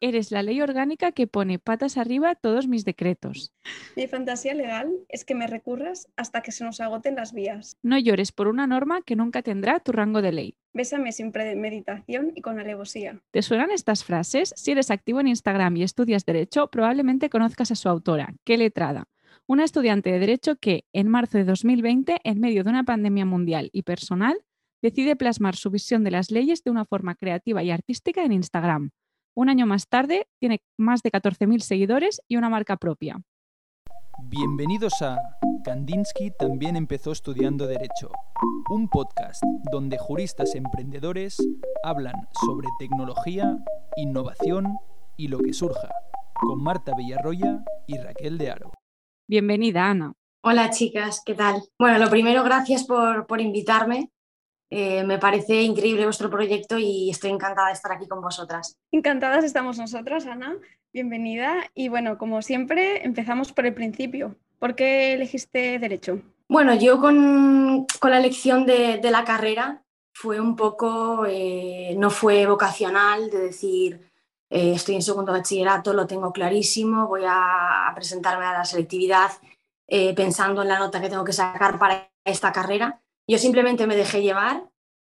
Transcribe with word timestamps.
Eres 0.00 0.30
la 0.30 0.44
ley 0.44 0.60
orgánica 0.60 1.10
que 1.10 1.26
pone 1.26 1.58
patas 1.58 1.96
arriba 1.96 2.36
todos 2.36 2.68
mis 2.68 2.84
decretos. 2.84 3.52
Mi 3.96 4.06
fantasía 4.06 4.54
legal 4.54 4.92
es 5.08 5.24
que 5.24 5.34
me 5.34 5.48
recurras 5.48 6.06
hasta 6.16 6.40
que 6.40 6.52
se 6.52 6.62
nos 6.62 6.80
agoten 6.80 7.16
las 7.16 7.32
vías. 7.32 7.76
No 7.82 7.98
llores 7.98 8.30
por 8.30 8.46
una 8.46 8.68
norma 8.68 9.02
que 9.02 9.16
nunca 9.16 9.42
tendrá 9.42 9.80
tu 9.80 9.90
rango 9.90 10.22
de 10.22 10.30
ley. 10.30 10.56
Bésame 10.72 11.10
sin 11.10 11.32
premeditación 11.32 12.30
y 12.36 12.42
con 12.42 12.60
alevosía. 12.60 13.20
¿Te 13.32 13.42
suenan 13.42 13.72
estas 13.72 14.04
frases? 14.04 14.54
Si 14.56 14.70
eres 14.70 14.92
activo 14.92 15.18
en 15.18 15.26
Instagram 15.26 15.76
y 15.76 15.82
estudias 15.82 16.24
Derecho, 16.24 16.70
probablemente 16.70 17.28
conozcas 17.28 17.72
a 17.72 17.74
su 17.74 17.88
autora, 17.88 18.34
qué 18.44 18.56
letrada. 18.56 19.08
Una 19.48 19.64
estudiante 19.64 20.12
de 20.12 20.20
Derecho 20.20 20.56
que, 20.56 20.84
en 20.92 21.08
marzo 21.08 21.38
de 21.38 21.44
2020, 21.44 22.20
en 22.22 22.38
medio 22.38 22.62
de 22.62 22.70
una 22.70 22.84
pandemia 22.84 23.24
mundial 23.24 23.70
y 23.72 23.82
personal, 23.82 24.36
decide 24.80 25.16
plasmar 25.16 25.56
su 25.56 25.70
visión 25.70 26.04
de 26.04 26.12
las 26.12 26.30
leyes 26.30 26.62
de 26.62 26.70
una 26.70 26.84
forma 26.84 27.16
creativa 27.16 27.64
y 27.64 27.72
artística 27.72 28.22
en 28.22 28.32
Instagram. 28.32 28.90
Un 29.38 29.48
año 29.48 29.66
más 29.66 29.86
tarde, 29.86 30.26
tiene 30.40 30.62
más 30.76 31.00
de 31.02 31.12
14.000 31.12 31.60
seguidores 31.60 32.20
y 32.26 32.38
una 32.38 32.48
marca 32.48 32.76
propia. 32.76 33.22
Bienvenidos 34.24 35.00
a 35.00 35.16
Kandinsky 35.64 36.32
también 36.36 36.74
empezó 36.74 37.12
estudiando 37.12 37.68
Derecho, 37.68 38.10
un 38.68 38.88
podcast 38.88 39.40
donde 39.70 39.96
juristas 39.96 40.56
emprendedores 40.56 41.36
hablan 41.84 42.16
sobre 42.44 42.66
tecnología, 42.80 43.56
innovación 43.96 44.76
y 45.16 45.28
lo 45.28 45.38
que 45.38 45.52
surja, 45.52 45.88
con 46.34 46.60
Marta 46.60 46.96
Villarroya 46.96 47.62
y 47.86 47.96
Raquel 47.96 48.38
de 48.38 48.50
Aro. 48.50 48.72
Bienvenida, 49.28 49.88
Ana. 49.88 50.14
Hola 50.42 50.70
chicas, 50.70 51.22
¿qué 51.24 51.34
tal? 51.34 51.62
Bueno, 51.78 51.98
lo 51.98 52.10
primero, 52.10 52.42
gracias 52.42 52.82
por, 52.82 53.28
por 53.28 53.40
invitarme. 53.40 54.10
Eh, 54.70 55.02
me 55.04 55.18
parece 55.18 55.62
increíble 55.62 56.04
vuestro 56.04 56.28
proyecto 56.28 56.78
y 56.78 57.10
estoy 57.10 57.30
encantada 57.30 57.68
de 57.68 57.74
estar 57.74 57.90
aquí 57.92 58.06
con 58.06 58.20
vosotras. 58.20 58.76
Encantadas 58.92 59.44
estamos 59.44 59.78
nosotras, 59.78 60.26
Ana. 60.26 60.56
Bienvenida. 60.92 61.56
Y 61.74 61.88
bueno, 61.88 62.18
como 62.18 62.42
siempre, 62.42 63.04
empezamos 63.04 63.52
por 63.52 63.66
el 63.66 63.74
principio. 63.74 64.36
¿Por 64.58 64.74
qué 64.74 65.14
elegiste 65.14 65.78
Derecho? 65.78 66.20
Bueno, 66.48 66.74
yo 66.74 67.00
con, 67.00 67.86
con 67.98 68.10
la 68.10 68.18
elección 68.18 68.66
de, 68.66 68.98
de, 68.98 69.10
la 69.10 69.24
carrera 69.24 69.82
fue 70.12 70.40
un 70.40 70.56
poco, 70.56 71.24
eh, 71.26 71.94
no 71.96 72.10
fue 72.10 72.46
vocacional, 72.46 73.30
de 73.30 73.38
decir, 73.38 74.10
eh, 74.50 74.72
estoy 74.74 74.96
en 74.96 75.02
segundo 75.02 75.32
bachillerato, 75.32 75.92
lo 75.92 76.06
tengo 76.06 76.32
clarísimo, 76.32 77.06
voy 77.06 77.22
a, 77.26 77.92
presentarme 77.94 78.44
a 78.46 78.52
la 78.52 78.64
selectividad 78.64 79.30
pensando 80.14 80.60
en 80.60 80.68
la 80.68 80.78
nota 80.78 81.00
que 81.00 81.08
tengo 81.08 81.24
que 81.24 81.32
sacar 81.32 81.78
para 81.78 82.10
esta 82.22 82.52
carrera 82.52 83.00
yo 83.28 83.38
simplemente 83.38 83.86
me 83.86 83.94
dejé 83.94 84.22
llevar 84.22 84.64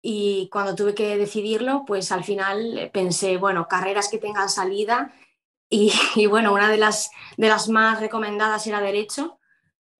y 0.03 0.49
cuando 0.51 0.75
tuve 0.75 0.95
que 0.95 1.17
decidirlo, 1.17 1.85
pues 1.87 2.11
al 2.11 2.25
final 2.25 2.91
pensé, 2.93 3.37
bueno, 3.37 3.69
carreras 3.69 4.09
que 4.09 4.19
tengan 4.19 4.49
salida 4.49 5.15
y, 5.71 6.27
bueno, 6.27 6.53
una 6.53 6.69
de 6.69 6.79
las, 6.79 7.11
de 7.37 7.49
las 7.49 7.69
más 7.69 8.01
recomendadas 8.01 8.67
era 8.67 8.81
derecho. 8.81 9.39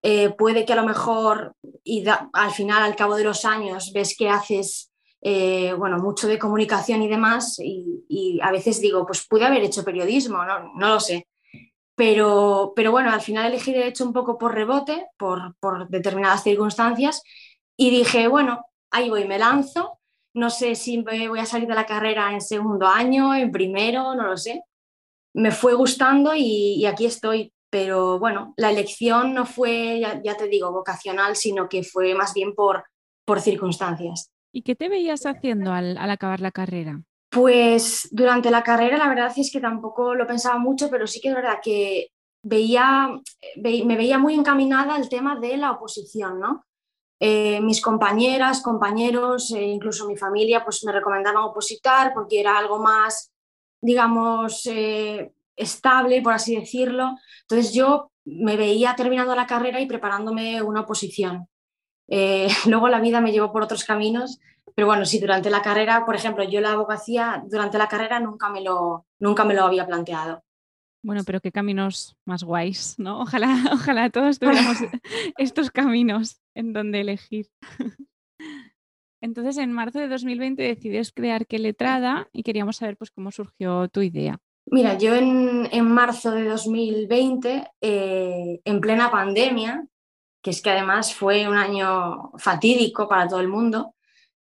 Eh, 0.03 0.31
puede 0.31 0.65
que 0.65 0.73
a 0.73 0.75
lo 0.75 0.83
mejor 0.83 1.55
y 1.83 2.03
da, 2.03 2.29
al 2.33 2.51
final, 2.51 2.83
al 2.83 2.95
cabo 2.95 3.15
de 3.15 3.23
los 3.23 3.45
años, 3.45 3.91
ves 3.93 4.15
que 4.17 4.29
haces 4.29 4.91
eh, 5.21 5.73
bueno, 5.77 5.99
mucho 5.99 6.27
de 6.27 6.39
comunicación 6.39 7.03
y 7.03 7.07
demás 7.07 7.59
y, 7.59 8.03
y, 8.09 8.39
a 8.41 8.51
veces 8.51 8.81
digo, 8.81 9.05
pues 9.05 9.25
pude 9.27 9.45
haber 9.45 9.63
hecho 9.63 9.85
periodismo, 9.85 10.43
no, 10.43 10.73
no 10.73 10.87
lo 10.89 10.99
sé. 10.99 11.27
Pero, 11.95 12.73
pero 12.75 12.91
bueno, 12.91 13.11
al 13.11 13.21
final 13.21 13.45
elegí 13.47 13.71
derecho 13.71 14.03
un 14.03 14.13
poco 14.13 14.37
por 14.37 14.55
rebote, 14.55 15.07
por, 15.17 15.55
por 15.59 15.87
determinadas 15.89 16.43
circunstancias 16.43 17.21
y 17.81 17.89
dije, 17.89 18.27
bueno, 18.27 18.63
ahí 18.91 19.09
voy, 19.09 19.27
me 19.27 19.39
lanzo. 19.39 19.97
No 20.35 20.51
sé 20.51 20.75
si 20.75 21.01
voy 21.01 21.39
a 21.39 21.47
salir 21.47 21.67
de 21.67 21.73
la 21.73 21.87
carrera 21.87 22.31
en 22.31 22.39
segundo 22.39 22.85
año, 22.85 23.33
en 23.33 23.51
primero, 23.51 24.13
no 24.13 24.27
lo 24.27 24.37
sé. 24.37 24.61
Me 25.33 25.49
fue 25.49 25.73
gustando 25.73 26.35
y, 26.35 26.75
y 26.75 26.85
aquí 26.85 27.07
estoy. 27.07 27.51
Pero 27.71 28.19
bueno, 28.19 28.53
la 28.55 28.69
elección 28.69 29.33
no 29.33 29.47
fue, 29.47 29.99
ya, 29.99 30.21
ya, 30.23 30.37
te 30.37 30.47
digo, 30.47 30.71
vocacional, 30.71 31.35
sino 31.35 31.67
que 31.67 31.81
fue 31.81 32.13
más 32.13 32.35
bien 32.35 32.53
por, 32.53 32.83
por 33.25 33.41
circunstancias. 33.41 34.29
¿Y 34.53 34.61
qué 34.61 34.75
te 34.75 34.87
veías 34.87 35.25
haciendo 35.25 35.71
al, 35.71 35.97
al 35.97 36.11
acabar 36.11 36.39
la 36.39 36.51
carrera? 36.51 37.01
Pues 37.31 38.09
durante 38.11 38.51
la 38.51 38.61
carrera 38.61 38.99
la 38.99 39.09
verdad 39.09 39.33
es 39.35 39.51
que 39.51 39.59
tampoco 39.59 40.13
lo 40.13 40.27
pensaba 40.27 40.59
mucho, 40.59 40.87
pero 40.91 41.07
sí 41.07 41.19
que 41.19 41.29
es 41.29 41.35
verdad 41.35 41.57
que 41.63 42.09
veía, 42.43 43.09
ve, 43.55 43.81
me 43.85 43.95
veía 43.95 44.19
muy 44.19 44.35
encaminada 44.35 44.93
al 44.93 45.09
tema 45.09 45.39
de 45.39 45.57
la 45.57 45.71
oposición, 45.71 46.39
¿no? 46.39 46.63
Eh, 47.23 47.61
mis 47.61 47.81
compañeras, 47.81 48.63
compañeros, 48.63 49.51
eh, 49.51 49.61
incluso 49.61 50.07
mi 50.07 50.17
familia, 50.17 50.63
pues 50.63 50.83
me 50.83 50.91
recomendaban 50.91 51.43
opositar 51.43 52.15
porque 52.15 52.39
era 52.39 52.57
algo 52.57 52.79
más, 52.79 53.31
digamos, 53.79 54.65
eh, 54.65 55.31
estable, 55.55 56.23
por 56.23 56.33
así 56.33 56.55
decirlo. 56.55 57.15
Entonces 57.41 57.73
yo 57.75 58.11
me 58.25 58.57
veía 58.57 58.95
terminando 58.95 59.35
la 59.35 59.45
carrera 59.45 59.79
y 59.79 59.85
preparándome 59.85 60.63
una 60.63 60.81
oposición. 60.81 61.47
luego 62.65 62.89
la 62.89 62.99
vida 62.99 63.21
me 63.21 63.31
llevó 63.31 63.51
por 63.51 63.63
otros 63.63 63.85
caminos, 63.85 64.39
pero 64.75 64.87
bueno, 64.87 65.05
sí, 65.05 65.19
durante 65.19 65.51
la 65.51 65.61
carrera, 65.61 66.05
por 66.05 66.15
ejemplo, 66.15 66.43
yo 66.43 66.59
la 66.59 66.71
abogacía 66.71 67.43
durante 67.47 67.77
la 67.77 67.87
carrera 67.87 68.19
nunca 68.19 68.49
me 68.49 68.61
lo, 68.61 69.05
nunca 69.19 69.45
me 69.45 69.53
lo 69.53 69.63
había 69.63 69.85
planteado. 69.85 70.43
Bueno, 71.03 71.23
pero 71.25 71.41
qué 71.41 71.51
caminos 71.51 72.15
más 72.25 72.43
guays, 72.43 72.95
¿no? 72.97 73.21
Ojalá, 73.21 73.47
ojalá 73.73 74.09
todos 74.09 74.39
tuviéramos 74.39 74.77
estos 75.37 75.71
caminos 75.71 76.41
en 76.55 76.73
donde 76.73 77.01
elegir. 77.01 77.49
Entonces, 79.21 79.57
en 79.57 79.71
marzo 79.71 79.99
de 79.99 80.07
2020 80.07 80.61
decides 80.63 81.11
crear 81.11 81.45
Qué 81.45 81.59
Letrada 81.59 82.27
y 82.33 82.43
queríamos 82.43 82.77
saber 82.77 82.97
pues, 82.97 83.11
cómo 83.11 83.31
surgió 83.31 83.87
tu 83.87 84.01
idea. 84.01 84.39
Mira, 84.65 84.97
yo 84.97 85.15
en, 85.15 85.67
en 85.71 85.85
marzo 85.85 86.31
de 86.31 86.45
2020, 86.45 87.67
eh, 87.81 88.61
en 88.63 88.81
plena 88.81 89.11
pandemia, 89.11 89.85
que 90.41 90.49
es 90.49 90.61
que 90.61 90.71
además 90.71 91.13
fue 91.13 91.47
un 91.47 91.55
año 91.55 92.31
fatídico 92.37 93.07
para 93.07 93.27
todo 93.27 93.41
el 93.41 93.47
mundo, 93.47 93.95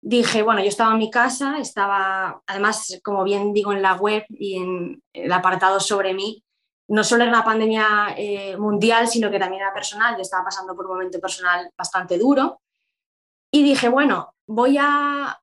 dije, 0.07 0.43
bueno, 0.43 0.61
yo 0.61 0.69
estaba 0.69 0.93
en 0.93 0.99
mi 0.99 1.11
casa, 1.11 1.57
estaba, 1.59 2.43
además, 2.47 3.01
como 3.03 3.25
bien 3.25 3.55
digo 3.55 3.73
en 3.73 3.81
la 3.81 3.95
web 3.95 4.25
y 4.29 4.59
en 4.59 5.03
el 5.15 5.33
apartado 5.33 5.81
sobre 5.81 6.13
mí, 6.13 6.45
no 6.89 7.03
solo 7.03 7.23
era 7.23 7.33
una 7.33 7.45
pandemia 7.45 8.15
eh, 8.15 8.55
mundial, 8.59 9.09
sino 9.09 9.31
que 9.31 9.39
también 9.39 9.63
era 9.63 9.73
personal, 9.73 10.15
yo 10.15 10.21
estaba 10.21 10.45
pasando 10.45 10.77
por 10.77 10.85
un 10.85 10.93
momento 10.93 11.19
personal 11.19 11.71
bastante 11.77 12.19
duro. 12.19 12.61
Y 13.51 13.63
dije, 13.63 13.89
bueno, 13.89 14.35
voy 14.47 14.77
a, 14.79 15.41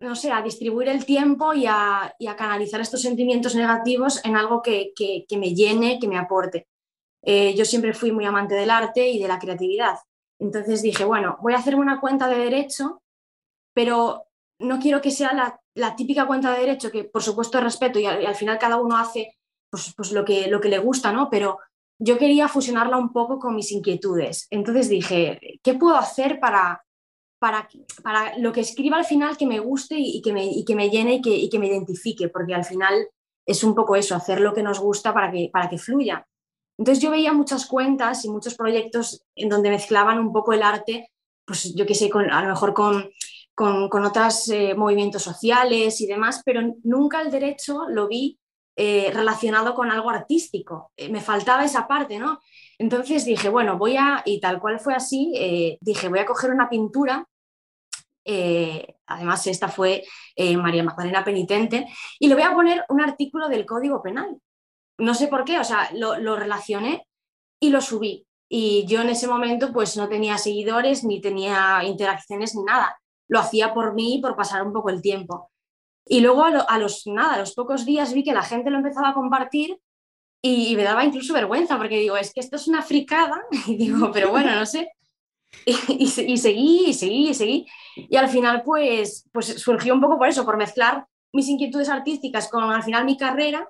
no 0.00 0.14
sé, 0.14 0.30
a 0.30 0.42
distribuir 0.42 0.88
el 0.90 1.06
tiempo 1.06 1.54
y 1.54 1.64
a, 1.66 2.14
y 2.18 2.26
a 2.26 2.36
canalizar 2.36 2.82
estos 2.82 3.00
sentimientos 3.00 3.54
negativos 3.54 4.22
en 4.26 4.36
algo 4.36 4.60
que, 4.60 4.92
que, 4.94 5.24
que 5.26 5.38
me 5.38 5.54
llene, 5.54 5.98
que 5.98 6.08
me 6.08 6.18
aporte. 6.18 6.68
Eh, 7.24 7.54
yo 7.54 7.64
siempre 7.64 7.94
fui 7.94 8.12
muy 8.12 8.26
amante 8.26 8.54
del 8.54 8.68
arte 8.68 9.08
y 9.08 9.18
de 9.18 9.28
la 9.28 9.38
creatividad. 9.38 9.96
Entonces 10.38 10.82
dije, 10.82 11.06
bueno, 11.06 11.38
voy 11.40 11.54
a 11.54 11.58
hacerme 11.58 11.80
una 11.80 12.00
cuenta 12.00 12.28
de 12.28 12.36
derecho 12.36 13.01
pero 13.74 14.26
no 14.58 14.78
quiero 14.78 15.00
que 15.00 15.10
sea 15.10 15.58
la, 15.74 15.96
típica 15.96 16.26
cuenta 16.26 16.52
de 16.52 16.60
derecho, 16.60 16.90
que 16.90 17.04
por 17.04 17.22
supuesto 17.22 17.60
respeto 17.60 17.98
y 17.98 18.06
al, 18.06 18.34
final 18.34 18.58
cada 18.58 18.76
uno 18.76 18.96
hace 18.96 19.36
pues, 19.70 19.92
pues 19.96 20.12
lo, 20.12 20.24
que, 20.24 20.48
lo 20.48 20.60
que 20.60 20.68
le 20.68 20.78
gusta, 20.78 21.12
¿no? 21.12 21.28
Pero 21.30 21.58
yo 21.98 22.18
quería 22.18 22.48
fusionarla 22.48 22.96
un 22.96 23.12
poco 23.12 23.38
con 23.38 23.54
mis 23.54 23.72
inquietudes. 23.72 24.46
Entonces 24.50 24.88
dije, 24.88 25.60
¿qué 25.62 25.74
puedo 25.74 25.96
hacer 25.96 26.40
para, 26.40 26.84
para, 27.38 27.68
para 28.02 28.38
lo 28.38 28.52
que 28.52 28.60
escriba 28.60 28.96
al 28.96 29.04
final 29.04 29.36
que 29.36 29.46
me 29.46 29.60
guste 29.60 29.96
y, 29.98 30.18
y 30.18 30.22
que, 30.22 30.32
me, 30.32 30.44
y 30.44 30.64
que 30.64 30.74
me 30.74 30.90
llene 30.90 31.14
y 31.14 31.22
que, 31.22 31.30
y 31.30 31.48
que 31.48 31.58
me 31.58 31.68
identifique? 31.68 32.28
Porque 32.28 32.54
al 32.54 32.64
final 32.64 33.08
es 33.46 33.64
un 33.64 33.74
poco 33.74 33.96
eso, 33.96 34.14
hacer 34.14 34.40
lo 34.40 34.52
que 34.52 34.62
nos 34.62 34.78
gusta 34.80 35.12
para 35.12 35.30
que, 35.30 35.50
para 35.52 35.68
que 35.68 35.78
fluya. 35.78 36.26
Entonces 36.78 37.02
yo 37.02 37.10
veía 37.10 37.32
muchas 37.32 37.66
cuentas 37.66 38.24
y 38.24 38.28
muchos 38.28 38.54
proyectos 38.54 39.24
en 39.34 39.48
donde 39.48 39.70
mezclaban 39.70 40.18
un 40.18 40.32
poco 40.32 40.52
el 40.52 40.62
arte, 40.62 41.10
pues 41.44 41.74
yo 41.74 41.86
qué 41.86 41.94
sé, 41.94 42.08
con, 42.08 42.30
a 42.30 42.42
lo 42.42 42.48
mejor 42.48 42.74
con 42.74 43.10
con, 43.54 43.88
con 43.88 44.04
otros 44.04 44.48
eh, 44.48 44.74
movimientos 44.74 45.22
sociales 45.22 46.00
y 46.00 46.06
demás, 46.06 46.42
pero 46.44 46.62
nunca 46.84 47.20
el 47.20 47.30
derecho 47.30 47.82
lo 47.88 48.08
vi 48.08 48.38
eh, 48.76 49.10
relacionado 49.12 49.74
con 49.74 49.90
algo 49.90 50.10
artístico. 50.10 50.92
Eh, 50.96 51.10
me 51.10 51.20
faltaba 51.20 51.64
esa 51.64 51.86
parte, 51.86 52.18
¿no? 52.18 52.40
Entonces 52.78 53.24
dije, 53.24 53.48
bueno, 53.48 53.76
voy 53.76 53.96
a, 53.96 54.22
y 54.24 54.40
tal 54.40 54.60
cual 54.60 54.80
fue 54.80 54.94
así, 54.94 55.78
dije, 55.80 56.08
voy 56.08 56.18
a 56.18 56.26
coger 56.26 56.50
una 56.50 56.68
pintura, 56.68 57.24
además 59.06 59.46
esta 59.46 59.68
fue 59.68 60.02
María 60.56 60.82
Magdalena 60.82 61.22
Penitente, 61.22 61.86
y 62.18 62.26
le 62.26 62.34
voy 62.34 62.42
a 62.42 62.54
poner 62.54 62.84
un 62.88 63.00
artículo 63.00 63.48
del 63.48 63.66
Código 63.66 64.02
Penal. 64.02 64.36
No 64.98 65.14
sé 65.14 65.28
por 65.28 65.44
qué, 65.44 65.60
o 65.60 65.64
sea, 65.64 65.90
lo, 65.94 66.18
lo 66.18 66.34
relacioné 66.34 67.06
y 67.60 67.70
lo 67.70 67.80
subí. 67.80 68.26
Y 68.48 68.84
yo 68.86 69.02
en 69.02 69.10
ese 69.10 69.28
momento 69.28 69.72
pues 69.72 69.96
no 69.96 70.08
tenía 70.08 70.36
seguidores, 70.36 71.04
ni 71.04 71.20
tenía 71.20 71.84
interacciones, 71.84 72.56
ni 72.56 72.64
nada 72.64 72.98
lo 73.32 73.38
hacía 73.38 73.72
por 73.72 73.94
mí, 73.94 74.18
por 74.20 74.36
pasar 74.36 74.62
un 74.66 74.72
poco 74.72 74.90
el 74.90 75.00
tiempo. 75.00 75.50
Y 76.06 76.20
luego 76.20 76.44
a, 76.44 76.50
lo, 76.50 76.68
a, 76.68 76.78
los, 76.78 77.06
nada, 77.06 77.38
los 77.38 77.54
pocos 77.54 77.86
días 77.86 78.12
vi 78.12 78.24
que 78.24 78.34
la 78.34 78.42
gente 78.42 78.70
lo 78.70 78.76
empezaba 78.76 79.10
a 79.10 79.14
compartir 79.14 79.78
y, 80.42 80.68
y, 80.68 80.76
me 80.76 80.82
daba 80.82 81.04
incluso 81.04 81.32
vergüenza 81.32 81.78
porque 81.78 81.98
digo, 81.98 82.16
es 82.16 82.34
que 82.34 82.40
esto 82.40 82.56
es 82.56 82.68
una 82.68 82.82
fricada 82.82 83.42
y 83.66 83.76
digo, 83.76 84.10
pero 84.12 84.30
bueno, 84.30 84.54
no 84.54 84.66
sé. 84.66 84.90
Y, 85.66 85.74
y, 85.88 86.32
y, 86.32 86.38
seguí, 86.38 86.84
y 86.86 86.94
seguí, 86.94 87.28
y 87.28 87.34
seguí. 87.34 87.66
Y 87.96 88.16
al 88.16 88.28
final 88.28 88.62
pues, 88.64 89.28
pues 89.32 89.46
surgió 89.46 89.92
un 89.94 90.00
poco 90.00 90.18
por 90.18 90.28
eso, 90.28 90.44
por 90.44 90.56
mezclar 90.56 91.06
mis 91.32 91.48
inquietudes 91.48 91.88
artísticas 91.88 92.48
con 92.48 92.64
al 92.64 92.82
final 92.82 93.04
mi 93.04 93.16
carrera 93.16 93.68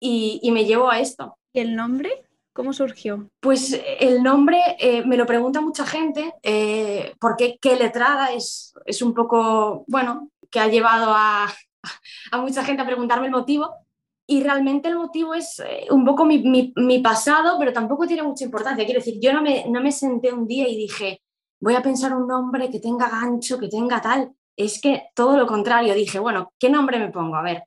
y, 0.00 0.48
me 0.52 0.64
llevó 0.64 0.90
a 0.90 1.00
esto. 1.00 1.38
¿Y 1.52 1.60
el 1.60 1.74
nombre? 1.74 2.24
¿Cómo 2.58 2.72
surgió? 2.72 3.30
Pues 3.38 3.80
el 4.00 4.20
nombre 4.20 4.58
eh, 4.80 5.06
me 5.06 5.16
lo 5.16 5.26
pregunta 5.26 5.60
mucha 5.60 5.86
gente, 5.86 6.34
eh, 6.42 7.14
porque 7.20 7.56
qué 7.62 7.76
letrada 7.76 8.32
es, 8.32 8.74
es 8.84 9.00
un 9.00 9.14
poco, 9.14 9.84
bueno, 9.86 10.32
que 10.50 10.58
ha 10.58 10.66
llevado 10.66 11.12
a, 11.14 11.46
a 12.32 12.38
mucha 12.38 12.64
gente 12.64 12.82
a 12.82 12.84
preguntarme 12.84 13.26
el 13.26 13.32
motivo. 13.32 13.72
Y 14.26 14.42
realmente 14.42 14.88
el 14.88 14.96
motivo 14.96 15.34
es 15.34 15.60
eh, 15.60 15.86
un 15.90 16.04
poco 16.04 16.24
mi, 16.24 16.72
mi, 16.74 16.98
pasado, 16.98 17.60
pero 17.60 17.72
tampoco 17.72 18.08
tiene 18.08 18.24
mucha 18.24 18.44
importancia. 18.44 18.84
Quiero 18.84 18.98
decir, 18.98 19.20
yo 19.22 19.32
no 19.32 19.40
me, 19.40 19.66
no 19.68 19.80
me 19.80 19.92
senté 19.92 20.32
un 20.32 20.44
día 20.48 20.66
y 20.66 20.74
dije, 20.74 21.22
voy 21.60 21.76
a 21.76 21.82
pensar 21.82 22.12
un 22.12 22.26
nombre 22.26 22.68
que 22.70 22.80
tenga 22.80 23.08
gancho, 23.08 23.60
que 23.60 23.68
tenga 23.68 24.00
tal. 24.02 24.32
Es 24.56 24.80
que 24.80 25.10
todo 25.14 25.36
lo 25.36 25.46
contrario, 25.46 25.94
dije, 25.94 26.18
bueno, 26.18 26.52
¿qué 26.58 26.68
nombre 26.68 26.98
me 26.98 27.12
pongo? 27.12 27.36
A 27.36 27.42
ver. 27.42 27.62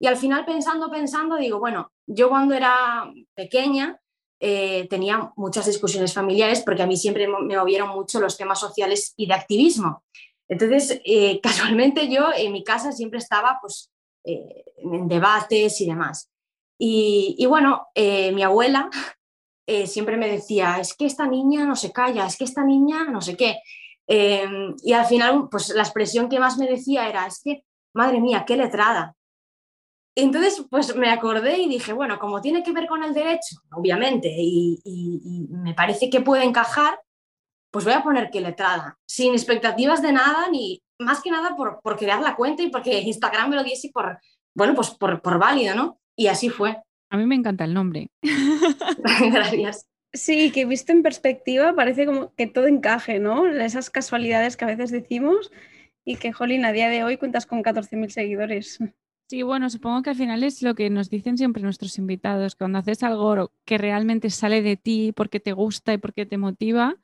Y 0.00 0.06
al 0.06 0.16
final 0.16 0.46
pensando, 0.46 0.90
pensando, 0.90 1.36
digo, 1.36 1.58
bueno, 1.58 1.92
yo 2.06 2.30
cuando 2.30 2.54
era 2.54 3.12
pequeña 3.34 3.98
eh, 4.44 4.88
tenía 4.90 5.32
muchas 5.36 5.66
discusiones 5.66 6.12
familiares 6.12 6.62
porque 6.62 6.82
a 6.82 6.86
mí 6.88 6.96
siempre 6.96 7.28
me 7.28 7.56
movieron 7.56 7.90
mucho 7.90 8.18
los 8.18 8.36
temas 8.36 8.58
sociales 8.58 9.14
y 9.16 9.28
de 9.28 9.34
activismo. 9.34 10.02
Entonces, 10.48 11.00
eh, 11.04 11.40
casualmente 11.42 12.08
yo 12.08 12.30
en 12.36 12.50
mi 12.50 12.64
casa 12.64 12.90
siempre 12.90 13.20
estaba 13.20 13.58
pues, 13.60 13.92
eh, 14.24 14.64
en 14.78 15.06
debates 15.06 15.80
y 15.80 15.86
demás. 15.86 16.28
Y, 16.76 17.46
bueno, 17.46 17.86
mi 17.94 18.42
abuela 18.42 18.90
siempre 19.86 20.16
me 20.16 20.28
decía, 20.28 20.78
es 20.80 20.94
que 20.94 21.06
esta 21.06 21.28
niña 21.28 21.64
no 21.64 21.76
se 21.76 21.92
calla, 21.92 22.26
es 22.26 22.36
que 22.36 22.42
esta 22.42 22.64
niña 22.64 23.04
no 23.04 23.20
sé 23.20 23.36
qué. 23.36 23.60
y 24.08 24.92
al 24.92 25.06
final, 25.06 25.48
pues 25.48 25.68
la 25.68 25.84
expresión 25.84 26.28
que 26.28 26.40
más 26.40 26.58
me 26.58 26.66
decía 26.66 27.08
era, 27.08 27.28
es 27.28 27.40
que, 27.44 27.62
madre 27.94 28.20
mía, 28.20 28.44
qué 28.44 28.56
letrada. 28.56 29.14
Entonces, 30.14 30.64
pues 30.70 30.94
me 30.94 31.10
acordé 31.10 31.58
y 31.58 31.68
dije, 31.68 31.92
bueno, 31.92 32.18
como 32.18 32.40
tiene 32.40 32.62
que 32.62 32.72
ver 32.72 32.86
con 32.86 33.02
el 33.02 33.14
derecho, 33.14 33.56
obviamente, 33.72 34.28
y, 34.30 34.80
me 35.48 35.74
parece 35.74 36.10
que 36.10 36.20
puede 36.20 36.44
encajar, 36.44 36.98
pues 37.70 37.84
voy 37.84 37.94
a 37.94 38.02
poner 38.02 38.30
que 38.30 38.40
letrada, 38.40 38.98
sin 39.06 39.32
expectativas 39.32 40.02
de 40.02 40.12
nada, 40.12 40.48
ni 40.50 40.82
más 40.98 41.22
que 41.22 41.30
nada 41.30 41.56
por, 41.56 41.80
por 41.82 41.96
crear 41.96 42.20
la 42.20 42.36
cuenta 42.36 42.62
y 42.62 42.70
porque 42.70 43.00
Instagram 43.00 43.50
me 43.50 43.56
lo 43.56 43.64
diese 43.64 43.90
por, 43.90 44.18
bueno, 44.54 44.74
pues 44.74 44.90
por, 44.90 45.22
por 45.22 45.38
válido, 45.38 45.74
¿no? 45.74 45.98
Y 46.14 46.26
así 46.26 46.50
fue. 46.50 46.76
A 47.10 47.16
mí 47.16 47.24
me 47.24 47.34
encanta 47.34 47.64
el 47.64 47.72
nombre. 47.72 48.08
Gracias. 49.32 49.86
Sí, 50.12 50.50
que 50.50 50.66
visto 50.66 50.92
en 50.92 51.02
perspectiva 51.02 51.74
parece 51.74 52.04
como 52.04 52.34
que 52.34 52.46
todo 52.46 52.66
encaje, 52.66 53.18
¿no? 53.18 53.46
Esas 53.46 53.88
casualidades 53.88 54.58
que 54.58 54.64
a 54.66 54.68
veces 54.68 54.90
decimos 54.90 55.50
y 56.04 56.16
que, 56.16 56.32
jolín, 56.32 56.66
a 56.66 56.72
día 56.72 56.90
de 56.90 57.02
hoy 57.02 57.16
cuentas 57.16 57.46
con 57.46 57.62
14.000 57.62 58.10
seguidores. 58.10 58.78
Sí, 59.28 59.42
bueno, 59.42 59.70
supongo 59.70 60.02
que 60.02 60.10
al 60.10 60.16
final 60.16 60.42
es 60.44 60.60
lo 60.62 60.74
que 60.74 60.90
nos 60.90 61.08
dicen 61.08 61.38
siempre 61.38 61.62
nuestros 61.62 61.96
invitados, 61.96 62.54
cuando 62.54 62.78
haces 62.78 63.02
algo 63.02 63.50
que 63.64 63.78
realmente 63.78 64.28
sale 64.28 64.60
de 64.60 64.76
ti 64.76 65.12
porque 65.16 65.40
te 65.40 65.52
gusta 65.52 65.94
y 65.94 65.98
porque 65.98 66.26
te 66.26 66.36
motiva, 66.36 66.96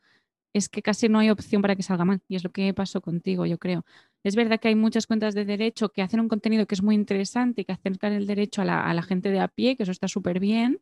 es 0.55 0.69
que 0.69 0.82
casi 0.82 1.09
no 1.09 1.20
hay 1.20 1.31
opción 1.31 1.62
para 1.62 1.76
que 1.76 1.82
salga 1.82 2.05
mal. 2.05 2.23
Y 2.29 2.37
es 2.37 2.44
lo 2.44 2.53
que 2.53 2.75
pasó 2.75 3.00
contigo, 3.00 3.47
yo 3.47 3.59
creo. 3.59 3.85
Es 4.25 4.37
verdad 4.37 4.61
que 4.61 4.69
hay 4.69 4.75
muchas 4.75 5.06
cuentas 5.06 5.35
de 5.35 5.44
derecho 5.47 5.91
que 5.91 6.03
hacen 6.03 6.20
un 6.20 6.29
contenido 6.29 6.67
que 6.67 6.75
es 6.75 6.82
muy 6.82 6.94
interesante 6.97 7.62
y 7.62 7.65
que 7.67 7.73
acercan 7.73 8.12
el 8.12 8.26
derecho 8.26 8.62
a 8.62 8.65
la, 8.67 9.03
gente 9.03 9.31
de 9.31 9.41
a 9.41 9.49
pie, 9.49 9.76
que 9.76 9.85
eso 9.85 9.93
está 9.93 10.09
súper 10.09 10.41
bien, 10.41 10.81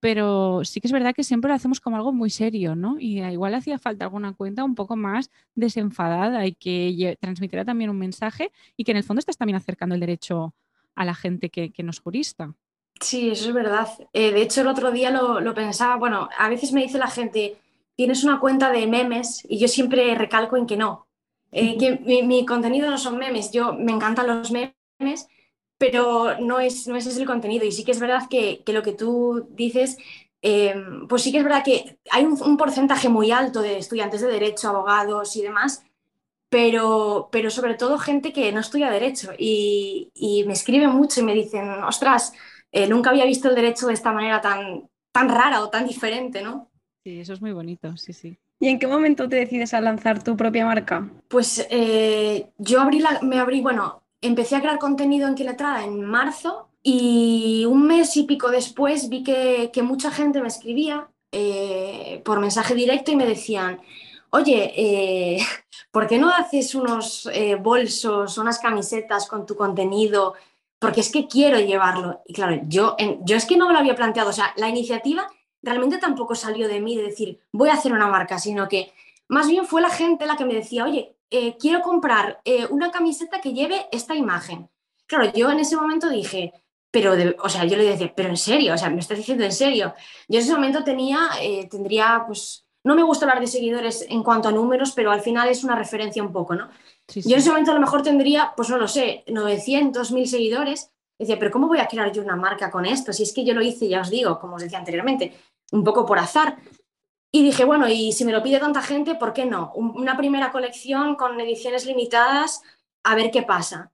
pero 0.00 0.64
sí 0.64 0.80
que 0.80 0.88
es 0.88 0.92
verdad 0.92 1.14
que 1.14 1.24
siempre 1.24 1.50
lo 1.50 1.54
hacemos 1.54 1.80
como 1.80 1.96
algo 1.96 2.12
muy 2.12 2.30
serio, 2.30 2.76
¿no? 2.76 2.98
Y 3.00 3.22
igual 3.22 3.54
hacía 3.54 3.78
falta 3.78 4.06
alguna 4.06 4.32
cuenta 4.34 4.64
un 4.64 4.74
poco 4.74 4.96
más 4.96 5.30
desenfadada 5.54 6.46
y 6.46 6.54
que 6.54 7.18
transmitiera 7.20 7.64
también 7.64 7.90
un 7.90 7.98
mensaje 7.98 8.52
y 8.76 8.84
que 8.84 8.92
en 8.92 8.98
el 8.98 9.04
fondo 9.04 9.20
estás 9.20 9.36
también 9.38 9.56
acercando 9.56 9.94
el 9.94 10.00
derecho 10.00 10.54
a 11.00 11.04
la 11.06 11.14
gente 11.14 11.48
que, 11.48 11.72
que 11.72 11.82
no 11.82 11.90
es 11.90 12.00
jurista. 12.00 12.54
Sí, 13.00 13.30
eso 13.30 13.48
es 13.48 13.54
verdad. 13.54 13.88
Eh, 14.12 14.32
de 14.32 14.42
hecho, 14.42 14.60
el 14.60 14.66
otro 14.66 14.90
día 14.90 15.10
lo, 15.10 15.54
pensaba, 15.54 15.96
bueno, 15.96 16.28
a 16.38 16.50
veces 16.50 16.72
me 16.72 16.82
dice 16.82 16.98
la 16.98 17.08
gente, 17.08 17.56
tienes 17.96 18.22
una 18.22 18.38
cuenta 18.38 18.70
de 18.70 18.86
memes 18.86 19.42
y 19.48 19.58
yo 19.58 19.66
siempre 19.66 20.14
recalco 20.14 20.58
en 20.58 20.66
que 20.66 20.76
no, 20.76 21.06
eh, 21.52 21.78
que 21.78 22.22
mi, 22.22 22.44
contenido 22.44 22.90
no 22.90 22.98
son 22.98 23.16
memes, 23.16 23.50
yo 23.50 23.72
me 23.72 23.92
encantan 23.92 24.26
los 24.26 24.50
memes, 24.52 25.26
pero 25.78 26.38
no 26.38 26.60
es, 26.60 26.86
no 26.86 26.96
es 26.96 27.06
ese 27.06 27.20
el 27.20 27.26
contenido. 27.26 27.64
Y 27.64 27.72
sí 27.72 27.82
que 27.82 27.92
es 27.92 28.00
verdad 28.00 28.28
que, 28.28 28.62
que 28.62 28.74
lo 28.74 28.82
que 28.82 28.92
tú 28.92 29.48
dices, 29.52 29.96
eh, 30.42 30.74
pues 31.08 31.22
sí 31.22 31.32
que 31.32 31.38
es 31.38 31.44
verdad 31.44 31.64
que 31.64 31.98
hay 32.10 32.26
un, 32.26 32.38
un, 32.42 32.58
porcentaje 32.58 33.08
muy 33.08 33.30
alto 33.30 33.62
de 33.62 33.78
estudiantes 33.78 34.20
de 34.20 34.28
derecho, 34.28 34.68
abogados 34.68 35.34
y 35.36 35.42
demás 35.42 35.82
pero, 36.50 37.28
pero 37.30 37.48
sobre 37.48 37.74
todo 37.74 37.98
gente 37.98 38.32
que 38.32 38.52
no 38.52 38.60
estudia 38.60 38.90
derecho 38.90 39.30
y, 39.38 40.10
me 40.46 40.52
escribe 40.52 40.88
mucho 40.88 41.20
y 41.20 41.22
me 41.22 41.34
dicen, 41.34 41.70
ostras, 41.84 42.34
eh, 42.72 42.88
nunca 42.88 43.10
había 43.10 43.24
visto 43.24 43.48
el 43.48 43.54
derecho 43.54 43.86
de 43.86 43.94
esta 43.94 44.12
manera 44.12 44.40
tan, 44.40 44.88
tan 45.12 45.28
rara 45.28 45.62
o 45.62 45.70
tan 45.70 45.86
diferente, 45.86 46.42
¿no? 46.42 46.70
Sí, 47.04 47.20
eso 47.20 47.32
es 47.32 47.40
muy 47.40 47.52
bonito, 47.52 47.96
sí, 47.96 48.12
sí. 48.12 48.36
¿Y 48.58 48.68
en 48.68 48.78
qué 48.78 48.86
momento 48.86 49.28
te 49.28 49.36
decides 49.36 49.72
a 49.72 49.80
lanzar 49.80 50.22
tu 50.22 50.36
propia 50.36 50.66
marca? 50.66 51.08
Pues 51.28 51.66
eh, 51.70 52.50
yo 52.58 52.80
abrí 52.80 52.98
la, 52.98 53.20
me 53.22 53.38
abrí, 53.38 53.62
bueno, 53.62 54.02
empecé 54.20 54.56
a 54.56 54.60
crear 54.60 54.78
contenido 54.78 55.28
en 55.28 55.36
Quiletrada 55.36 55.84
en 55.84 56.02
marzo 56.02 56.68
y 56.82 57.64
un 57.66 57.86
mes 57.86 58.16
y 58.16 58.24
pico 58.24 58.50
después 58.50 59.08
vi 59.08 59.22
que, 59.22 59.70
que 59.72 59.82
mucha 59.82 60.10
gente 60.10 60.42
me 60.42 60.48
escribía 60.48 61.08
eh, 61.32 62.20
por 62.24 62.40
mensaje 62.40 62.74
directo 62.74 63.12
y 63.12 63.16
me 63.16 63.26
decían, 63.26 63.80
oye, 64.30 64.72
eh, 64.76 65.38
¿por 65.90 66.06
qué 66.06 66.18
no 66.18 66.30
haces 66.30 66.74
unos 66.74 67.28
eh, 67.32 67.56
bolsos, 67.56 68.38
unas 68.38 68.58
camisetas 68.58 69.26
con 69.26 69.46
tu 69.46 69.56
contenido? 69.56 70.34
Porque 70.78 71.00
es 71.00 71.10
que 71.12 71.28
quiero 71.28 71.60
llevarlo. 71.60 72.22
Y 72.26 72.32
claro, 72.32 72.60
yo, 72.66 72.96
yo 73.22 73.36
es 73.36 73.44
que 73.44 73.56
no 73.56 73.66
me 73.66 73.74
lo 73.74 73.80
había 73.80 73.94
planteado. 73.94 74.30
O 74.30 74.32
sea, 74.32 74.54
la 74.56 74.68
iniciativa 74.68 75.26
realmente 75.62 75.98
tampoco 75.98 76.34
salió 76.34 76.68
de 76.68 76.80
mí 76.80 76.96
de 76.96 77.02
decir, 77.02 77.40
voy 77.52 77.68
a 77.68 77.74
hacer 77.74 77.92
una 77.92 78.06
marca, 78.06 78.38
sino 78.38 78.66
que 78.66 78.92
más 79.28 79.46
bien 79.46 79.66
fue 79.66 79.82
la 79.82 79.90
gente 79.90 80.24
la 80.24 80.36
que 80.36 80.46
me 80.46 80.54
decía, 80.54 80.84
oye, 80.84 81.16
eh, 81.30 81.56
quiero 81.58 81.82
comprar 81.82 82.40
una 82.70 82.90
camiseta 82.90 83.40
que 83.40 83.52
lleve 83.52 83.86
esta 83.92 84.14
imagen. 84.14 84.70
Claro, 85.06 85.30
yo 85.32 85.50
en 85.50 85.60
ese 85.60 85.76
momento 85.76 86.08
dije, 86.08 86.52
pero, 86.90 87.14
o 87.42 87.48
sea, 87.48 87.64
yo 87.66 87.76
le 87.76 87.84
decía, 87.84 88.12
pero 88.16 88.30
en 88.30 88.36
serio, 88.38 88.72
o 88.72 88.78
sea, 88.78 88.88
me 88.88 89.00
estás 89.00 89.18
diciendo 89.18 89.44
en 89.44 89.52
serio. 89.52 89.94
Yo 90.28 90.38
en 90.38 90.44
ese 90.44 90.54
momento 90.54 90.82
tenía, 90.82 91.28
tendría, 91.70 92.24
pues, 92.26 92.64
no 92.82 92.94
me 92.94 93.02
gusta 93.02 93.26
hablar 93.26 93.40
de 93.40 93.46
seguidores 93.46 94.06
en 94.08 94.22
cuanto 94.22 94.48
a 94.48 94.52
números, 94.52 94.92
pero 94.92 95.10
al 95.10 95.20
final 95.20 95.48
es 95.48 95.64
una 95.64 95.76
referencia 95.76 96.22
un 96.22 96.32
poco, 96.32 96.54
¿no? 96.54 96.70
Yo 97.14 97.34
en 97.34 97.38
ese 97.38 97.50
momento 97.50 97.72
a 97.72 97.74
lo 97.74 97.80
mejor 97.80 98.02
tendría, 98.02 98.52
pues 98.56 98.70
no 98.70 98.78
lo 98.78 98.88
sé, 98.88 99.24
900, 99.26 100.12
1000 100.12 100.28
seguidores. 100.28 100.90
Decía, 101.18 101.38
pero 101.38 101.50
¿cómo 101.50 101.68
voy 101.68 101.80
a 101.80 101.88
crear 101.88 102.10
yo 102.12 102.22
una 102.22 102.36
marca 102.36 102.70
con 102.70 102.86
esto? 102.86 103.12
Si 103.12 103.24
es 103.24 103.34
que 103.34 103.44
yo 103.44 103.52
lo 103.52 103.60
hice, 103.60 103.88
ya 103.88 104.00
os 104.00 104.08
digo, 104.08 104.38
como 104.38 104.56
os 104.56 104.62
decía 104.62 104.78
anteriormente, 104.78 105.36
un 105.72 105.84
poco 105.84 106.06
por 106.06 106.18
azar. 106.18 106.56
Y 107.30 107.42
dije, 107.42 107.64
bueno, 107.64 107.86
y 107.88 108.12
si 108.12 108.24
me 108.24 108.32
lo 108.32 108.42
pide 108.42 108.58
tanta 108.58 108.80
gente, 108.80 109.14
¿por 109.14 109.32
qué 109.32 109.44
no? 109.44 109.72
Una 109.74 110.16
primera 110.16 110.50
colección 110.50 111.16
con 111.16 111.38
ediciones 111.40 111.84
limitadas, 111.84 112.62
a 113.04 113.14
ver 113.14 113.30
qué 113.30 113.42
pasa. 113.42 113.92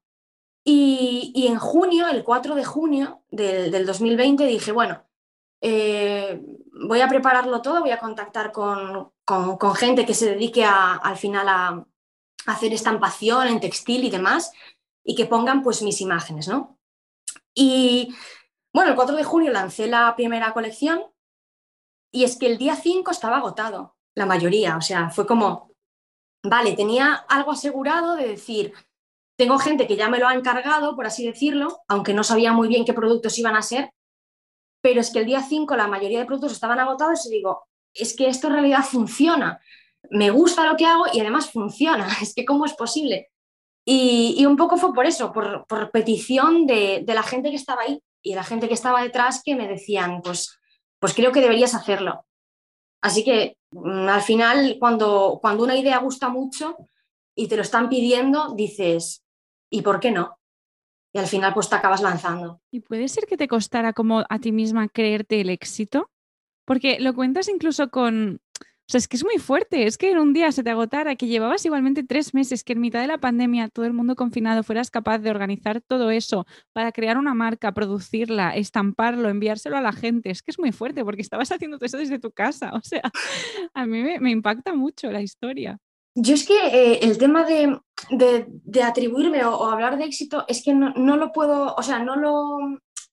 Y, 0.64 1.46
en 1.48 1.58
junio, 1.58 2.08
el 2.08 2.24
4 2.24 2.54
de 2.54 2.64
junio 2.64 3.22
del, 3.30 3.70
del 3.70 3.86
2020, 3.86 4.46
dije, 4.46 4.72
bueno, 4.72 5.04
eh, 5.60 6.40
voy 6.86 7.00
a 7.00 7.08
prepararlo 7.08 7.62
todo, 7.62 7.80
voy 7.80 7.90
a 7.90 7.98
contactar 7.98 8.52
con, 8.52 9.12
gente 9.74 10.06
que 10.06 10.14
se 10.14 10.30
dedique 10.30 10.64
al 10.64 11.16
final 11.16 11.48
a, 11.48 11.86
hacer 12.46 12.72
estampación 12.72 13.48
en 13.48 13.60
textil 13.60 14.04
y 14.04 14.10
demás, 14.10 14.52
y 15.04 15.16
que 15.16 15.26
pongan 15.26 15.62
pues 15.62 15.82
mis 15.82 16.00
imágenes, 16.00 16.46
¿no? 16.46 16.78
Y 17.54 18.14
bueno, 18.72 18.90
el 18.90 18.96
4 18.96 19.16
de 19.16 19.24
junio 19.24 19.50
lancé 19.50 19.88
la 19.88 20.14
primera 20.14 20.52
colección 20.52 21.02
y 22.12 22.24
es 22.24 22.36
que 22.36 22.46
el 22.46 22.58
día 22.58 22.76
5 22.76 23.10
estaba 23.10 23.38
agotado, 23.38 23.96
la 24.14 24.26
mayoría, 24.26 24.76
o 24.76 24.80
sea, 24.80 25.10
fue 25.10 25.26
como, 25.26 25.72
vale, 26.42 26.74
tenía 26.74 27.14
algo 27.28 27.52
asegurado 27.52 28.14
de 28.14 28.28
decir, 28.28 28.72
tengo 29.36 29.58
gente 29.58 29.86
que 29.86 29.96
ya 29.96 30.08
me 30.08 30.18
lo 30.18 30.28
ha 30.28 30.34
encargado, 30.34 30.94
por 30.94 31.06
así 31.06 31.26
decirlo, 31.26 31.80
aunque 31.88 32.14
no 32.14 32.24
sabía 32.24 32.52
muy 32.52 32.68
bien 32.68 32.84
qué 32.84 32.94
productos 32.94 33.38
iban 33.38 33.56
a 33.56 33.62
ser, 33.62 33.90
pero 34.86 35.00
es 35.00 35.10
que 35.10 35.18
el 35.18 35.26
día 35.26 35.42
5 35.42 35.74
la 35.74 35.88
mayoría 35.88 36.20
de 36.20 36.26
productos 36.26 36.52
estaban 36.52 36.78
agotados 36.78 37.26
y 37.26 37.30
digo, 37.30 37.66
es 37.92 38.14
que 38.14 38.28
esto 38.28 38.46
en 38.46 38.52
realidad 38.52 38.84
funciona, 38.84 39.60
me 40.10 40.30
gusta 40.30 40.64
lo 40.64 40.76
que 40.76 40.86
hago 40.86 41.06
y 41.12 41.18
además 41.18 41.50
funciona, 41.50 42.06
es 42.22 42.32
que 42.32 42.44
cómo 42.44 42.66
es 42.66 42.74
posible. 42.74 43.32
Y, 43.84 44.46
un 44.46 44.56
poco 44.56 44.76
fue 44.76 44.94
por 44.94 45.04
eso, 45.04 45.32
por, 45.32 45.90
petición 45.90 46.68
de, 46.68 47.04
la 47.04 47.24
gente 47.24 47.50
que 47.50 47.56
estaba 47.56 47.82
ahí 47.82 48.00
y 48.22 48.36
la 48.36 48.44
gente 48.44 48.68
que 48.68 48.74
estaba 48.74 49.02
detrás 49.02 49.42
que 49.44 49.56
me 49.56 49.66
decían, 49.66 50.22
pues, 50.22 50.56
pues 51.00 51.12
creo 51.14 51.32
que 51.32 51.40
deberías 51.40 51.74
hacerlo. 51.74 52.24
Así 53.00 53.24
que 53.24 53.56
mm, 53.72 54.08
al 54.08 54.22
final, 54.22 54.76
cuando, 54.78 55.40
cuando 55.42 55.64
una 55.64 55.76
idea 55.76 55.98
gusta 55.98 56.28
mucho 56.28 56.76
y 57.34 57.48
te 57.48 57.56
lo 57.56 57.62
están 57.62 57.88
pidiendo, 57.88 58.54
dices, 58.54 59.24
¿y 59.68 59.82
por 59.82 59.98
qué 59.98 60.12
no? 60.12 60.35
Y 61.16 61.18
al 61.18 61.26
final 61.26 61.54
pues 61.54 61.70
te 61.70 61.74
acabas 61.74 62.02
lanzando. 62.02 62.60
¿Y 62.70 62.80
puede 62.80 63.08
ser 63.08 63.24
que 63.24 63.38
te 63.38 63.48
costara 63.48 63.94
como 63.94 64.24
a 64.28 64.38
ti 64.38 64.52
misma 64.52 64.86
creerte 64.86 65.40
el 65.40 65.48
éxito? 65.48 66.10
Porque 66.66 66.98
lo 67.00 67.14
cuentas 67.14 67.48
incluso 67.48 67.88
con, 67.88 68.42
O 68.60 68.86
sea, 68.86 68.98
es 68.98 69.08
que 69.08 69.16
es 69.16 69.24
muy 69.24 69.38
fuerte, 69.38 69.86
es 69.86 69.96
que 69.96 70.10
en 70.10 70.18
un 70.18 70.34
día 70.34 70.52
se 70.52 70.62
te 70.62 70.68
agotara, 70.68 71.16
que 71.16 71.26
llevabas 71.26 71.64
igualmente 71.64 72.02
tres 72.02 72.34
meses, 72.34 72.64
que 72.64 72.74
en 72.74 72.80
mitad 72.80 73.00
de 73.00 73.06
la 73.06 73.16
pandemia 73.16 73.68
todo 73.70 73.86
el 73.86 73.94
mundo 73.94 74.14
confinado 74.14 74.62
fueras 74.62 74.90
capaz 74.90 75.20
de 75.20 75.30
organizar 75.30 75.80
todo 75.80 76.10
eso 76.10 76.46
para 76.74 76.92
crear 76.92 77.16
una 77.16 77.32
marca, 77.32 77.72
producirla, 77.72 78.54
estamparlo, 78.54 79.30
enviárselo 79.30 79.78
a 79.78 79.80
la 79.80 79.92
gente. 79.92 80.30
Es 80.30 80.42
que 80.42 80.50
es 80.50 80.58
muy 80.58 80.72
fuerte 80.72 81.02
porque 81.02 81.22
estabas 81.22 81.50
haciendo 81.50 81.78
todo 81.78 81.86
eso 81.86 81.96
desde 81.96 82.18
tu 82.18 82.30
casa. 82.30 82.72
O 82.74 82.82
sea, 82.82 83.10
a 83.72 83.86
mí 83.86 84.02
me, 84.20 84.30
impacta 84.30 84.74
mucho 84.74 85.10
la 85.10 85.22
historia. 85.22 85.78
Yo 86.18 86.34
es 86.34 86.46
que 86.46 86.54
eh, 86.68 87.00
el 87.02 87.18
tema 87.18 87.44
de, 87.44 87.78
de, 88.10 88.82
atribuirme 88.82 89.44
o, 89.44 89.66
hablar 89.66 89.98
de 89.98 90.04
éxito 90.04 90.46
es 90.48 90.64
que 90.64 90.72
no, 90.72 90.94
no 90.96 91.16
lo 91.18 91.30
puedo, 91.30 91.74
o 91.74 91.82
sea, 91.82 91.98
no 91.98 92.16
lo, 92.16 92.58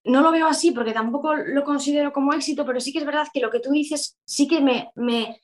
no 0.06 0.22
lo 0.22 0.32
veo 0.32 0.48
así 0.48 0.72
porque 0.72 0.94
tampoco 0.94 1.36
lo 1.36 1.64
considero 1.66 2.14
como 2.14 2.34
éxito, 2.34 2.66
pero 2.66 2.80
sí 2.80 2.94
que 2.94 3.00
es 3.00 3.06
verdad 3.06 3.28
que 3.34 3.42
lo 3.42 3.52
que 3.52 3.60
tú 3.60 3.72
dices 3.72 4.18
sí 4.26 4.48
que 4.48 4.62
me, 4.62 4.90
me, 4.96 5.38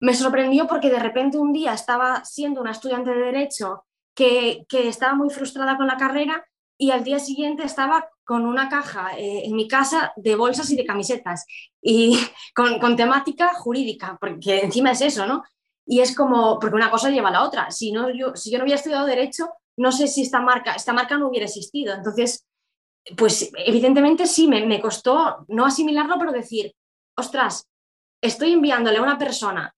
me 0.00 0.14
sorprendió 0.14 0.66
porque 0.66 0.90
de 0.90 0.98
repente 0.98 1.38
un 1.38 1.52
día 1.52 1.72
estaba 1.72 2.24
siendo 2.24 2.60
una 2.60 2.72
estudiante 2.72 3.10
de 3.10 3.22
derecho 3.22 3.84
que, 4.14 4.66
estaba 4.70 5.14
muy 5.14 5.30
frustrada 5.30 5.76
con 5.76 5.86
la 5.86 5.96
carrera 5.96 6.44
y 6.76 6.90
al 6.90 7.04
día 7.04 7.18
siguiente 7.18 7.64
estaba 7.64 8.08
con 8.24 8.44
una 8.44 8.68
caja 8.68 9.16
eh, 9.16 9.42
en 9.44 9.54
mi 9.54 9.68
casa 9.68 10.12
de 10.16 10.34
bolsas 10.34 10.70
y 10.70 10.76
de 10.76 10.84
camisetas 10.84 11.46
y 11.80 12.18
con, 12.54 12.96
temática 12.96 13.54
jurídica, 13.54 14.18
porque 14.20 14.60
encima 14.60 14.90
es 14.90 15.00
eso, 15.00 15.26
¿no? 15.26 15.42
Y 15.86 16.00
es 16.00 16.16
como, 16.16 16.58
porque 16.58 16.76
una 16.76 16.90
cosa 16.90 17.10
lleva 17.10 17.28
a 17.28 17.32
la 17.32 17.42
otra. 17.42 17.70
Si, 17.70 17.92
no, 17.92 18.10
yo, 18.10 18.34
si 18.36 18.50
yo 18.50 18.58
no 18.58 18.64
hubiera 18.64 18.78
estudiado 18.78 19.06
derecho, 19.06 19.50
no 19.76 19.92
sé 19.92 20.06
si 20.06 20.22
esta 20.22 20.40
marca, 20.40 20.74
esta 20.74 20.92
marca 20.92 21.18
no 21.18 21.28
hubiera 21.28 21.46
existido. 21.46 21.94
Entonces, 21.94 22.46
pues 23.16 23.50
evidentemente 23.58 24.26
sí, 24.26 24.48
me, 24.48 24.64
me 24.66 24.80
costó 24.80 25.44
no 25.48 25.66
asimilarlo, 25.66 26.16
pero 26.18 26.32
decir, 26.32 26.74
ostras, 27.16 27.68
estoy 28.22 28.52
enviándole 28.52 28.98
a 28.98 29.02
una 29.02 29.18
persona 29.18 29.74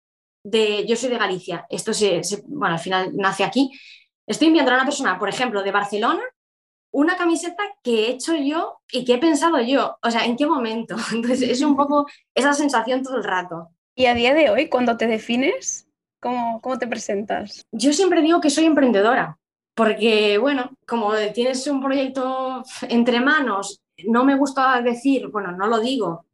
yo 0.87 0.97
soy 0.97 1.11
de 1.11 1.19
Galicia, 1.19 1.67
esto 1.69 1.93
se, 1.93 2.21
bueno, 2.47 2.75
al 2.75 2.81
final 2.81 3.17
nace 3.17 3.45
aquí, 3.45 3.73
estoy 4.27 4.49
enviando 4.49 4.73
a 4.73 4.77
una 4.77 4.85
persona, 4.85 5.19
por 5.19 5.29
ejemplo, 5.29 5.63
de 5.63 5.73
Barcelona, 5.73 6.23
una 6.93 7.17
camiseta 7.17 7.63
que 7.83 8.07
he 8.07 8.11
hecho 8.11 8.35
yo 8.35 8.81
y 8.91 9.05
que 9.05 9.15
he 9.15 9.19
pensado 9.19 9.61
yo, 9.61 9.99
o 10.03 10.11
sea, 10.11 10.25
¿en 10.25 10.37
qué 10.37 10.47
momento? 10.47 10.97
Entonces 11.13 11.43
es 11.43 11.61
un 11.63 11.77
poco 11.77 12.07
esa 12.35 12.53
sensación 12.53 13.03
todo 13.03 13.17
el 13.17 13.25
rato. 13.25 13.71
Y 13.95 14.07
a 14.07 14.15
día 14.15 14.35
de 14.35 14.51
hoy, 14.51 14.69
cuando 14.69 14.97
te 14.97 15.07
defines, 15.07 15.86
¿cómo, 16.61 16.79
te 16.79 16.87
presentas? 16.87 17.67
Yo 17.73 17.93
siempre 17.93 18.23
digo 18.23 18.41
que 18.41 18.51
soy 18.51 18.65
emprendedora, 18.65 19.39
porque, 19.75 20.39
bueno, 20.39 20.71
como 20.87 21.13
tienes 21.35 21.67
un 21.67 21.83
proyecto 21.83 22.63
entre 22.89 23.21
manos, 23.21 23.81
no 24.07 24.25
me 24.25 24.37
gusta 24.37 24.81
decir, 24.83 25.29
bueno, 25.29 25.53
no 25.53 25.67
lo 25.67 25.81
digo, 25.81 26.27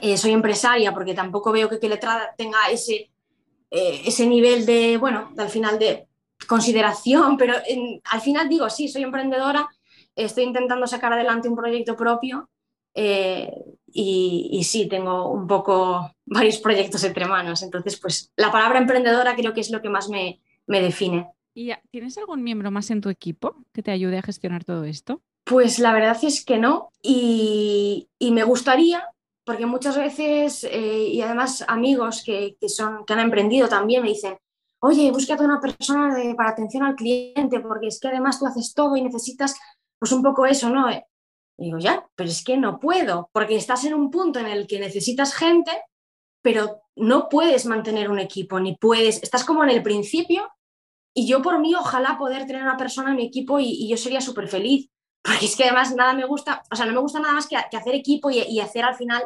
eh, 0.00 0.16
soy 0.16 0.32
empresaria, 0.32 0.92
porque 0.92 1.14
tampoco 1.14 1.52
veo 1.52 1.68
que, 1.68 1.78
que 1.78 1.88
letrada 1.88 2.34
tenga 2.36 2.58
ese 2.70 3.10
eh, 3.70 4.02
ese 4.04 4.26
nivel 4.26 4.66
de, 4.66 4.96
bueno, 4.96 5.32
al 5.38 5.48
final 5.48 5.78
de 5.78 6.08
consideración, 6.48 7.36
pero 7.38 7.54
al 8.04 8.20
final 8.20 8.48
digo, 8.48 8.68
sí, 8.68 8.88
soy 8.88 9.02
emprendedora, 9.02 9.68
estoy 10.16 10.44
intentando 10.44 10.86
sacar 10.86 11.12
adelante 11.12 11.48
un 11.48 11.56
proyecto 11.56 11.96
propio 11.96 12.50
eh, 12.94 13.52
y, 13.92 14.62
sí, 14.64 14.88
tengo 14.88 15.30
un 15.30 15.46
poco 15.46 16.10
varios 16.26 16.58
proyectos 16.58 17.04
entre 17.04 17.26
manos. 17.26 17.62
Entonces, 17.62 17.98
pues 17.98 18.32
la 18.36 18.50
palabra 18.50 18.78
emprendedora 18.78 19.34
creo 19.36 19.52
que 19.52 19.60
es 19.60 19.70
lo 19.70 19.82
que 19.82 19.88
más 19.88 20.08
me, 20.08 20.40
me 20.66 20.80
define. 20.80 21.28
¿Y 21.54 21.72
tienes 21.90 22.16
algún 22.18 22.42
miembro 22.42 22.70
más 22.70 22.90
en 22.90 23.00
tu 23.00 23.08
equipo 23.08 23.56
que 23.72 23.82
te 23.82 23.90
ayude 23.90 24.18
a 24.18 24.22
gestionar 24.22 24.64
todo 24.64 24.84
esto? 24.84 25.22
Pues 25.44 25.78
la 25.78 25.92
verdad 25.92 26.16
es 26.22 26.44
que 26.44 26.58
no 26.58 26.92
y, 27.02 28.08
y 28.18 28.30
me 28.30 28.44
gustaría, 28.44 29.04
porque 29.44 29.66
muchas 29.66 29.96
veces, 29.96 30.64
eh, 30.64 31.08
y 31.08 31.20
además 31.22 31.64
amigos 31.66 32.22
que, 32.24 32.56
son, 32.68 33.04
que 33.04 33.14
han 33.14 33.20
emprendido 33.20 33.68
también 33.68 34.02
me 34.02 34.10
dicen, 34.10 34.38
oye, 34.80 35.10
búscate 35.10 35.44
una 35.44 35.60
persona 35.60 36.14
para 36.36 36.50
atención 36.50 36.84
al 36.84 36.94
cliente, 36.94 37.60
porque 37.60 37.88
es 37.88 37.98
que 37.98 38.08
además 38.08 38.38
tú 38.38 38.46
haces 38.46 38.72
todo 38.74 38.96
y 38.96 39.02
necesitas 39.02 39.58
pues 39.98 40.12
un 40.12 40.22
poco 40.22 40.46
eso, 40.46 40.70
¿no? 40.70 40.86
Y 41.60 41.66
digo, 41.66 41.78
ya, 41.78 42.08
pero 42.16 42.28
es 42.30 42.42
que 42.42 42.56
no 42.56 42.80
puedo, 42.80 43.28
porque 43.32 43.54
estás 43.54 43.84
en 43.84 43.92
un 43.92 44.10
punto 44.10 44.38
en 44.38 44.46
el 44.46 44.66
que 44.66 44.80
necesitas 44.80 45.34
gente, 45.34 45.70
pero 46.42 46.80
no 46.96 47.28
puedes 47.28 47.66
mantener 47.66 48.10
un 48.10 48.18
equipo, 48.18 48.58
ni 48.58 48.76
puedes, 48.76 49.22
estás 49.22 49.44
como 49.44 49.62
en 49.62 49.70
el 49.70 49.82
principio, 49.82 50.50
y 51.14 51.26
yo 51.26 51.42
por 51.42 51.58
mí 51.58 51.74
ojalá 51.74 52.16
poder 52.18 52.46
tener 52.46 52.62
una 52.62 52.78
persona 52.78 53.10
en 53.10 53.16
mi 53.16 53.26
equipo 53.26 53.60
y, 53.60 53.88
yo 53.88 53.96
sería 53.98 54.22
súper 54.22 54.48
feliz, 54.48 54.88
porque 55.22 55.44
es 55.44 55.54
que 55.54 55.64
además 55.64 55.94
nada 55.94 56.14
me 56.14 56.24
gusta, 56.24 56.62
o 56.72 56.76
sea, 56.76 56.86
no 56.86 56.94
me 56.94 57.00
gusta 57.00 57.20
nada 57.20 57.34
más 57.34 57.46
que, 57.46 57.56
hacer 57.56 57.94
equipo 57.94 58.30
y, 58.30 58.58
hacer 58.58 58.84
al 58.84 58.94
final 58.94 59.22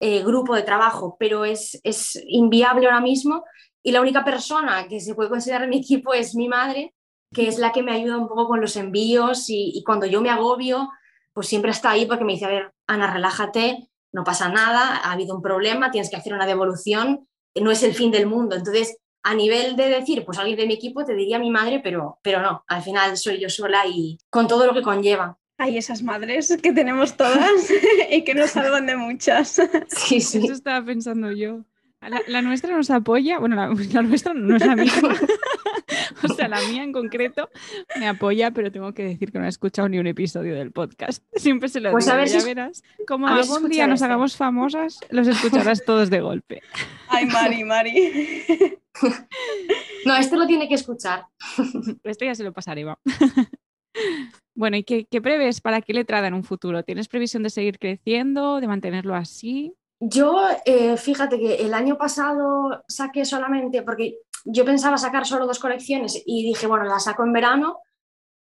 eh, 0.00 0.24
grupo 0.24 0.54
de 0.54 0.62
trabajo, 0.62 1.16
pero 1.18 1.44
es, 1.44 1.78
es 1.84 2.18
inviable 2.26 2.86
ahora 2.86 3.02
mismo 3.02 3.44
y 3.82 3.92
la 3.92 4.00
única 4.00 4.24
persona 4.24 4.88
que 4.88 4.98
se 4.98 5.14
puede 5.14 5.28
considerar 5.28 5.62
en 5.62 5.70
mi 5.70 5.78
equipo 5.78 6.12
es 6.12 6.34
mi 6.34 6.48
madre, 6.48 6.92
que 7.32 7.46
es 7.48 7.58
la 7.58 7.70
que 7.70 7.82
me 7.82 7.92
ayuda 7.92 8.16
un 8.16 8.26
poco 8.26 8.48
con 8.48 8.60
los 8.60 8.76
envíos 8.76 9.44
y, 9.48 9.82
cuando 9.84 10.06
yo 10.06 10.20
me 10.20 10.30
agobio, 10.30 10.88
pues 11.36 11.48
siempre 11.48 11.70
está 11.70 11.90
ahí 11.90 12.06
porque 12.06 12.24
me 12.24 12.32
dice, 12.32 12.46
a 12.46 12.48
ver, 12.48 12.72
Ana, 12.86 13.12
relájate, 13.12 13.90
no 14.10 14.24
pasa 14.24 14.48
nada, 14.48 14.96
ha 14.96 15.12
habido 15.12 15.36
un 15.36 15.42
problema, 15.42 15.90
tienes 15.90 16.08
que 16.08 16.16
hacer 16.16 16.32
una 16.32 16.46
devolución, 16.46 17.28
no 17.54 17.70
es 17.70 17.82
el 17.82 17.92
fin 17.92 18.10
del 18.10 18.24
mundo. 18.24 18.56
Entonces, 18.56 18.96
a 19.22 19.34
nivel 19.34 19.76
de 19.76 19.90
decir, 19.90 20.24
pues 20.24 20.38
alguien 20.38 20.56
de 20.56 20.66
mi 20.66 20.72
equipo 20.72 21.04
te 21.04 21.14
diría 21.14 21.38
mi 21.38 21.50
madre, 21.50 21.80
pero, 21.84 22.18
pero 22.22 22.40
no, 22.40 22.64
al 22.66 22.80
final 22.80 23.18
soy 23.18 23.38
yo 23.38 23.50
sola 23.50 23.86
y 23.86 24.16
con 24.30 24.48
todo 24.48 24.64
lo 24.64 24.72
que 24.72 24.80
conlleva. 24.80 25.36
Hay 25.58 25.76
esas 25.76 26.02
madres 26.02 26.56
que 26.62 26.72
tenemos 26.72 27.18
todas 27.18 27.70
y 28.10 28.24
que 28.24 28.32
nos 28.32 28.50
salvan 28.52 28.86
de 28.86 28.96
muchas. 28.96 29.60
Sí, 29.88 30.22
sí. 30.22 30.38
Eso 30.38 30.54
estaba 30.54 30.86
pensando 30.86 31.32
yo. 31.32 31.66
La, 32.28 32.42
nuestra 32.42 32.76
nos 32.76 32.90
apoya, 32.90 33.38
bueno, 33.38 33.56
la, 33.56 33.68
nuestra 34.02 34.34
no 34.34 34.56
es 34.56 34.64
la 34.64 34.76
misma, 34.76 35.08
o 36.22 36.28
sea, 36.28 36.48
la 36.48 36.60
mía 36.68 36.82
en 36.82 36.92
concreto 36.92 37.50
me 37.98 38.06
apoya, 38.08 38.50
pero 38.52 38.70
tengo 38.70 38.92
que 38.92 39.02
decir 39.02 39.32
que 39.32 39.38
no 39.38 39.44
he 39.44 39.48
escuchado 39.48 39.88
ni 39.88 39.98
un 39.98 40.06
episodio 40.06 40.54
del 40.54 40.72
podcast. 40.72 41.24
Siempre 41.34 41.68
se 41.68 41.80
lo 41.80 41.90
pues 41.90 42.04
digo, 42.04 42.14
a 42.14 42.18
ver 42.18 42.28
ya 42.28 42.44
verás. 42.44 42.82
Como 43.06 43.26
algún 43.26 43.68
día 43.68 43.86
nos 43.86 44.02
hagamos 44.02 44.36
famosas, 44.36 45.00
los 45.10 45.26
escucharás 45.26 45.84
todos 45.84 46.10
de 46.10 46.20
golpe. 46.20 46.62
Ay, 47.08 47.26
Mari, 47.26 47.64
Mari. 47.64 48.76
No, 50.04 50.16
este 50.16 50.36
lo 50.36 50.46
tiene 50.46 50.68
que 50.68 50.74
escuchar. 50.74 51.26
Esto 52.04 52.24
ya 52.24 52.34
se 52.34 52.44
lo 52.44 52.52
pasaré, 52.52 52.84
va. 52.84 52.98
Bueno, 54.56 54.78
¿y 54.78 54.84
qué, 54.84 55.20
prevés 55.20 55.60
para 55.60 55.82
qué 55.82 55.92
letrada 55.92 56.28
en 56.28 56.34
un 56.34 56.42
futuro? 56.42 56.82
¿Tienes 56.82 57.08
previsión 57.08 57.42
de 57.42 57.50
seguir 57.50 57.78
creciendo, 57.78 58.58
de 58.60 58.66
mantenerlo 58.66 59.14
así? 59.14 59.74
Yo, 60.00 60.46
eh, 60.64 60.96
fíjate 60.96 61.38
que 61.38 61.56
el 61.56 61.72
año 61.72 61.96
pasado 61.96 62.84
saqué 62.86 63.24
solamente, 63.24 63.82
porque 63.82 64.18
yo 64.44 64.64
pensaba 64.64 64.98
sacar 64.98 65.26
solo 65.26 65.46
dos 65.46 65.58
colecciones 65.58 66.22
y 66.26 66.44
dije, 66.44 66.66
bueno, 66.66 66.84
la 66.84 66.98
saco 66.98 67.24
en 67.24 67.32
verano 67.32 67.78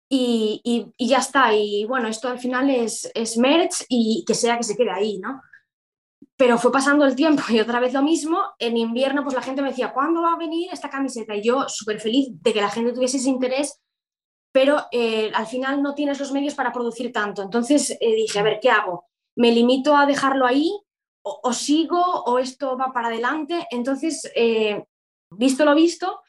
y, 0.09 0.91
ya 0.97 1.17
está. 1.17 1.53
Y 1.53 1.85
bueno, 1.85 2.07
esto 2.07 2.29
al 2.29 2.39
final 2.39 2.69
es, 2.69 3.11
es 3.13 3.37
merch 3.37 3.85
y 3.89 4.23
que 4.25 4.33
sea 4.33 4.57
que 4.57 4.63
se 4.63 4.75
quede 4.75 4.91
ahí, 4.91 5.19
¿no? 5.19 5.41
Pero 6.37 6.57
fue 6.57 6.71
pasando 6.71 7.05
el 7.05 7.15
tiempo 7.15 7.43
y 7.49 7.59
otra 7.59 7.79
vez 7.79 7.93
lo 7.93 8.01
mismo. 8.01 8.41
En 8.57 8.77
invierno, 8.77 9.23
pues 9.23 9.35
la 9.35 9.41
gente 9.41 9.61
me 9.61 9.69
decía, 9.69 9.93
¿cuándo 9.93 10.21
va 10.21 10.33
a 10.33 10.37
venir 10.37 10.69
esta 10.71 10.89
camiseta? 10.89 11.35
Y 11.35 11.43
yo 11.43 11.67
súper 11.67 11.99
feliz 11.99 12.29
de 12.41 12.53
que 12.53 12.61
la 12.61 12.69
gente 12.69 12.93
tuviese 12.93 13.17
ese 13.17 13.29
interés 13.29 13.81
pero 14.51 14.85
eh, 14.91 15.31
al 15.33 15.47
final 15.47 15.81
no 15.81 15.95
tienes 15.95 16.19
los 16.19 16.31
medios 16.31 16.55
para 16.55 16.73
producir 16.73 17.11
tanto. 17.11 17.41
Entonces 17.41 17.91
eh, 17.91 18.15
dije, 18.15 18.39
a 18.39 18.43
ver, 18.43 18.59
¿qué 18.61 18.69
hago? 18.69 19.05
¿Me 19.35 19.51
limito 19.51 19.95
a 19.95 20.05
dejarlo 20.05 20.45
ahí 20.45 20.71
o, 21.23 21.53
sigo 21.53 22.01
o 22.01 22.39
esto 22.39 22.77
va 22.77 22.91
para 22.93 23.07
adelante? 23.07 23.67
Entonces, 23.71 24.29
eh, 24.35 24.83
visto 25.29 25.65
lo 25.65 25.75
visto, 25.75 26.21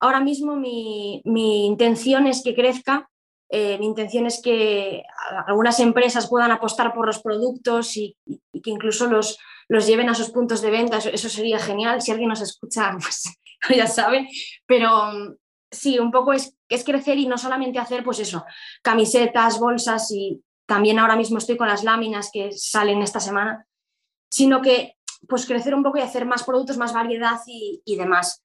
ahora 0.00 0.20
mismo 0.20 0.56
mi, 0.56 1.22
intención 1.24 2.26
es 2.26 2.42
que 2.42 2.54
crezca, 2.54 3.08
mi 3.50 3.84
intención 3.84 4.26
es 4.26 4.40
que 4.40 5.02
algunas 5.46 5.78
empresas 5.78 6.28
puedan 6.28 6.50
apostar 6.50 6.94
por 6.94 7.06
los 7.06 7.20
productos 7.20 7.96
y, 7.98 8.16
que 8.62 8.70
incluso 8.70 9.06
los, 9.06 9.38
los 9.68 9.86
lleven 9.86 10.08
a 10.08 10.14
sus 10.14 10.30
puntos 10.30 10.62
de 10.62 10.70
venta, 10.70 10.98
eso, 10.98 11.28
sería 11.28 11.58
genial. 11.58 12.00
Si 12.00 12.10
alguien 12.10 12.28
nos 12.28 12.40
escucha, 12.40 12.92
pues 13.00 13.24
ya 13.76 13.86
sabe, 13.86 14.28
pero 14.66 15.36
sí, 15.70 15.98
un 15.98 16.10
poco 16.10 16.32
es, 16.32 16.56
es 16.68 16.84
crecer 16.84 17.18
y 17.18 17.26
no 17.26 17.38
solamente 17.38 17.78
hacer, 17.78 18.04
pues 18.04 18.18
eso, 18.18 18.44
camisetas, 18.82 19.58
bolsas 19.58 20.10
y 20.10 20.42
también 20.66 20.98
ahora 20.98 21.16
mismo 21.16 21.38
estoy 21.38 21.56
con 21.56 21.68
las 21.68 21.84
láminas 21.84 22.30
que 22.32 22.52
salen 22.52 23.02
esta 23.02 23.20
semana, 23.20 23.66
sino 24.32 24.62
que 24.62 24.96
pues 25.28 25.46
crecer 25.46 25.74
un 25.74 25.84
poco 25.84 25.98
y 25.98 26.00
hacer 26.00 26.26
más 26.26 26.42
productos, 26.42 26.76
más 26.76 26.92
variedad 26.92 27.38
y, 27.46 27.96
demás. 27.96 28.42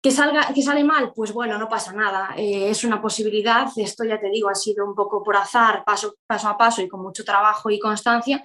¿Que, 0.00 0.12
salga, 0.12 0.52
¿Que 0.54 0.62
sale 0.62 0.84
mal? 0.84 1.12
Pues 1.16 1.32
bueno, 1.32 1.58
no 1.58 1.68
pasa 1.68 1.92
nada, 1.92 2.34
eh, 2.36 2.70
es 2.70 2.84
una 2.84 3.00
posibilidad, 3.00 3.66
esto 3.74 4.04
ya 4.04 4.20
te 4.20 4.30
digo, 4.30 4.48
ha 4.48 4.54
sido 4.54 4.86
un 4.86 4.94
poco 4.94 5.22
por 5.22 5.36
azar, 5.36 5.82
paso, 5.84 6.14
paso 6.26 6.48
a 6.48 6.56
paso 6.56 6.82
y 6.82 6.88
con 6.88 7.02
mucho 7.02 7.24
trabajo 7.24 7.70
y 7.70 7.80
constancia, 7.80 8.44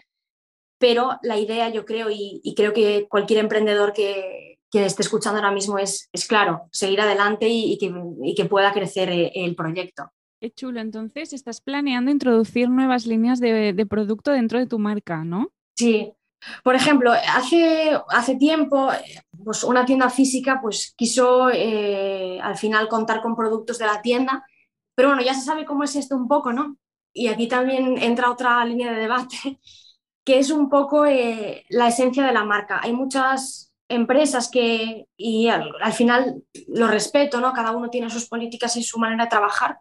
pero 0.79 1.19
la 1.21 1.37
idea 1.37 1.69
yo 1.69 1.85
creo 1.85 2.07
y 2.09 2.53
creo 2.55 2.73
que 2.73 3.07
cualquier 3.09 3.39
emprendedor 3.41 3.93
que, 3.93 4.49
quien 4.69 4.83
esté 4.83 5.01
escuchando 5.01 5.39
ahora 5.39 5.51
mismo 5.51 5.77
es, 5.77 6.09
es 6.13 6.27
claro, 6.27 6.67
seguir 6.71 7.01
adelante 7.01 7.47
y, 7.49 7.77
que, 7.77 8.45
pueda 8.45 8.71
crecer 8.71 9.09
eh, 9.09 9.31
el 9.35 9.55
proyecto. 9.55 10.11
Qué 10.39 10.51
chulo. 10.51 10.79
Entonces, 10.79 11.33
estás 11.33 11.59
planeando 11.59 12.11
introducir 12.11 12.69
nuevas 12.69 13.05
líneas 13.05 13.39
de, 13.39 13.85
producto 13.89 14.31
dentro 14.31 14.59
de 14.59 14.67
tu 14.67 14.79
marca, 14.79 15.23
¿no? 15.23 15.51
Sí, 15.75 16.13
Por 16.63 16.75
ejemplo, 16.75 17.11
hace, 17.11 17.99
hace 18.09 18.35
tiempo 18.35 18.89
pues 19.43 19.63
una 19.63 19.85
tienda 19.85 20.09
física 20.09 20.59
pues, 20.61 20.93
quiso 20.95 21.49
eh, 21.49 22.39
al 22.41 22.57
final 22.57 22.87
contar 22.87 23.21
con 23.21 23.35
productos 23.35 23.77
de 23.77 23.85
la 23.85 24.01
tienda, 24.01 24.45
pero 24.95 25.09
bueno, 25.09 25.23
ya 25.23 25.33
se 25.33 25.41
sabe 25.41 25.65
cómo 25.65 25.83
es 25.83 25.95
esto 25.95 26.15
un 26.15 26.27
poco, 26.27 26.51
¿no? 26.51 26.77
Y 27.13 27.27
aquí 27.27 27.47
también 27.47 27.97
entra 27.97 28.31
otra 28.31 28.63
línea 28.65 28.91
de 28.91 28.99
debate, 28.99 29.59
que 30.25 30.39
es 30.39 30.51
un 30.51 30.69
poco 30.69 31.05
eh, 31.05 31.65
la 31.69 31.87
esencia 31.87 32.25
de 32.25 32.33
la 32.33 32.43
marca. 32.43 32.79
Hay 32.83 32.93
muchas 32.93 33.73
empresas 33.89 34.49
que, 34.49 35.07
y 35.17 35.47
al, 35.47 35.93
final 35.93 36.43
lo 36.67 36.87
respeto, 36.87 37.41
¿no? 37.41 37.53
Cada 37.53 37.71
uno 37.71 37.89
tiene 37.89 38.09
sus 38.09 38.27
políticas 38.27 38.75
y 38.77 38.83
su 38.83 38.99
manera 38.99 39.23
de 39.23 39.29
trabajar, 39.29 39.79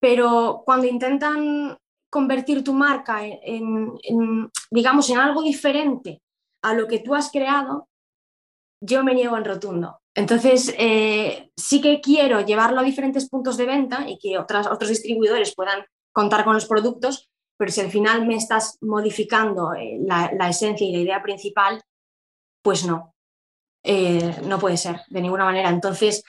pero 0.00 0.62
cuando 0.66 0.86
intentan 0.86 1.78
convertir 2.14 2.62
tu 2.62 2.72
marca 2.72 3.26
en, 3.26 3.98
digamos, 4.70 5.10
en 5.10 5.18
algo 5.18 5.42
diferente 5.42 6.22
a 6.62 6.72
lo 6.72 6.86
que 6.86 7.00
tú 7.00 7.12
has 7.12 7.28
creado, 7.28 7.88
yo 8.80 9.02
me 9.02 9.14
niego 9.14 9.36
en 9.36 9.44
rotundo. 9.44 9.98
Entonces, 10.14 10.72
eh, 10.78 11.50
sí 11.56 11.80
que 11.80 12.00
quiero 12.00 12.40
llevarlo 12.42 12.78
a 12.78 12.84
diferentes 12.84 13.28
puntos 13.28 13.56
de 13.56 13.66
venta 13.66 14.08
y 14.08 14.16
que 14.20 14.38
otras, 14.38 14.68
otros 14.68 14.90
distribuidores 14.90 15.56
puedan 15.56 15.84
contar 16.12 16.44
con 16.44 16.54
los 16.54 16.66
productos, 16.66 17.28
pero 17.58 17.72
si 17.72 17.80
al 17.80 17.90
final 17.90 18.28
me 18.28 18.36
estás 18.36 18.78
modificando 18.80 19.74
eh, 19.74 19.98
la, 20.00 20.48
esencia 20.48 20.86
y 20.86 20.92
la 20.92 21.02
idea 21.02 21.20
principal, 21.20 21.82
pues 22.62 22.86
no, 22.86 23.12
eh, 23.82 24.40
no 24.44 24.60
puede 24.60 24.76
ser 24.76 25.00
de 25.08 25.20
ninguna 25.20 25.46
manera. 25.46 25.68
Entonces, 25.68 26.22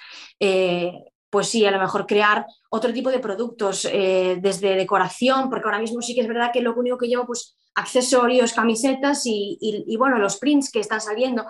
pues 1.35 1.49
sí, 1.49 1.65
a 1.65 1.71
lo 1.71 1.81
mejor 1.81 2.07
crear 2.07 2.45
otro 2.69 2.93
tipo 2.93 3.11
de 3.11 3.19
productos 3.19 3.83
eh, 3.91 4.37
desde 4.41 4.73
decoración, 4.77 5.49
porque 5.49 5.65
ahora 5.65 5.79
mismo 5.79 6.01
sí 6.01 6.15
que 6.15 6.21
es 6.21 6.29
verdad 6.29 6.51
que 6.53 6.61
lo 6.61 6.73
único 6.73 6.97
que 6.97 7.09
llevo, 7.09 7.25
pues 7.25 7.57
accesorios, 7.75 8.53
camisetas 8.53 9.23
y, 9.25 9.97
bueno, 9.99 10.17
los 10.17 10.37
prints 10.37 10.71
que 10.71 10.79
están 10.79 11.01
saliendo, 11.01 11.43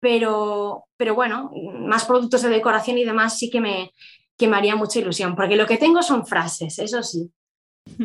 pero, 0.00 0.86
pero 0.96 1.14
bueno, 1.14 1.52
más 1.72 2.04
productos 2.04 2.42
de 2.42 2.48
decoración 2.48 2.98
y 2.98 3.04
demás 3.04 3.38
sí 3.38 3.48
que 3.48 3.60
me, 3.60 3.92
que 4.36 4.48
me 4.48 4.56
haría 4.56 4.74
mucha 4.74 4.98
ilusión, 4.98 5.36
porque 5.36 5.54
lo 5.54 5.68
que 5.68 5.76
tengo 5.76 6.02
son 6.02 6.26
frases, 6.26 6.80
eso 6.80 7.04
sí. 7.04 7.30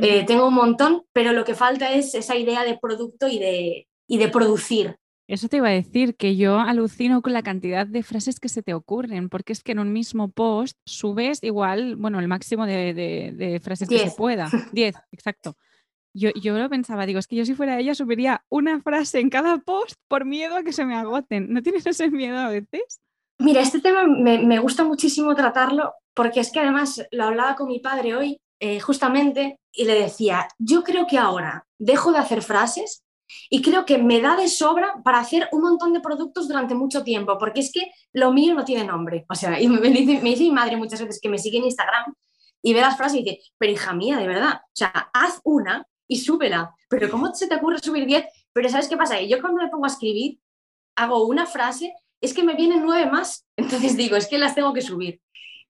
Eh, 0.03 0.23
tengo 0.27 0.49
un 0.49 0.53
montón, 0.53 1.01
pero 1.13 1.33
lo 1.33 1.43
que 1.43 1.55
falta 1.55 1.93
es 1.93 2.13
esa 2.13 2.35
idea 2.35 2.63
de 2.63 2.77
producto 2.77 3.27
y 3.27 3.39
de, 3.39 3.87
y 4.05 4.19
de 4.19 4.27
producir. 4.27 4.99
Eso 5.27 5.47
te 5.47 5.57
iba 5.57 5.69
a 5.69 5.71
decir, 5.71 6.15
que 6.15 6.35
yo 6.35 6.59
alucino 6.59 7.21
con 7.21 7.33
la 7.33 7.43
cantidad 7.43 7.87
de 7.87 8.03
frases 8.03 8.39
que 8.39 8.49
se 8.49 8.61
te 8.61 8.73
ocurren, 8.73 9.29
porque 9.29 9.53
es 9.53 9.63
que 9.63 9.71
en 9.71 9.79
un 9.79 9.93
mismo 9.93 10.29
post 10.29 10.77
subes 10.85 11.41
igual, 11.43 11.95
bueno, 11.95 12.19
el 12.19 12.27
máximo 12.27 12.65
de, 12.65 13.61
frases 13.63 13.87
que 13.87 13.99
se 13.99 14.11
pueda. 14.11 14.49
Diez, 14.73 14.95
exacto. 15.11 15.55
Yo, 16.15 16.29
yo 16.39 16.57
lo 16.57 16.69
pensaba, 16.69 17.05
digo, 17.05 17.19
es 17.19 17.27
que 17.27 17.37
yo 17.37 17.45
si 17.45 17.55
fuera 17.55 17.79
ella 17.79 17.95
subiría 17.95 18.43
una 18.49 18.81
frase 18.81 19.19
en 19.19 19.29
cada 19.29 19.59
post 19.59 19.95
por 20.07 20.25
miedo 20.25 20.57
a 20.57 20.63
que 20.63 20.73
se 20.73 20.85
me 20.85 20.95
agoten. 20.95 21.51
¿No 21.51 21.63
tienes 21.63 21.85
ese 21.87 22.11
miedo 22.11 22.37
a 22.37 22.49
veces? 22.49 23.01
Mira, 23.39 23.61
este 23.61 23.81
tema 23.81 24.05
me, 24.05 24.59
gusta 24.59 24.83
muchísimo 24.83 25.33
tratarlo 25.35 25.93
porque 26.13 26.39
es 26.39 26.51
que 26.51 26.59
además 26.59 27.03
lo 27.11 27.23
hablaba 27.23 27.55
con 27.55 27.67
mi 27.67 27.79
padre 27.79 28.15
hoy, 28.15 28.37
eh, 28.59 28.79
justamente, 28.79 29.57
y 29.71 29.85
le 29.85 29.95
decía, 29.95 30.47
yo 30.59 30.83
creo 30.83 31.07
que 31.07 31.17
ahora 31.17 31.65
dejo 31.79 32.11
de 32.11 32.19
hacer 32.19 32.43
frases 32.43 33.02
y 33.49 33.61
creo 33.61 33.85
que 33.85 33.97
me 33.97 34.21
da 34.21 34.35
de 34.35 34.47
sobra 34.47 35.01
para 35.03 35.19
hacer 35.19 35.47
un 35.51 35.61
montón 35.61 35.93
de 35.93 35.99
productos 35.99 36.47
durante 36.47 36.75
mucho 36.75 37.03
tiempo, 37.03 37.37
porque 37.37 37.61
es 37.61 37.71
que 37.71 37.91
lo 38.13 38.31
mío 38.31 38.53
no 38.53 38.65
tiene 38.65 38.85
nombre. 38.85 39.25
O 39.29 39.35
sea, 39.35 39.59
y 39.61 39.67
me, 39.67 39.89
dice, 39.89 40.21
mi 40.21 40.51
madre 40.51 40.77
muchas 40.77 41.01
veces 41.01 41.19
que 41.21 41.29
me 41.29 41.37
sigue 41.37 41.57
en 41.57 41.65
Instagram 41.65 42.13
y 42.61 42.73
ve 42.73 42.81
las 42.81 42.97
frases 42.97 43.19
y 43.19 43.23
dice, 43.23 43.39
pero 43.57 43.71
hija 43.71 43.93
mía, 43.93 44.17
de 44.17 44.27
verdad, 44.27 44.61
o 44.63 44.75
sea, 44.75 45.09
haz 45.13 45.39
una 45.43 45.85
y 46.07 46.17
súbela. 46.17 46.73
Pero 46.89 47.09
¿cómo 47.09 47.33
se 47.33 47.47
te 47.47 47.55
ocurre 47.55 47.79
subir 47.79 48.05
10? 48.05 48.25
Pero 48.53 48.69
¿sabes 48.69 48.87
qué 48.87 48.97
pasa? 48.97 49.21
Yo 49.21 49.41
cuando 49.41 49.61
me 49.61 49.69
pongo 49.69 49.85
a 49.85 49.89
escribir, 49.89 50.39
hago 50.95 51.25
una 51.25 51.45
frase, 51.45 51.93
es 52.21 52.33
que 52.33 52.43
me 52.43 52.55
vienen 52.55 52.83
nueve 52.85 53.09
más. 53.09 53.45
Entonces 53.57 53.97
digo, 53.97 54.15
es 54.15 54.27
que 54.27 54.37
las 54.37 54.55
tengo 54.55 54.73
que 54.73 54.81
subir. 54.81 55.21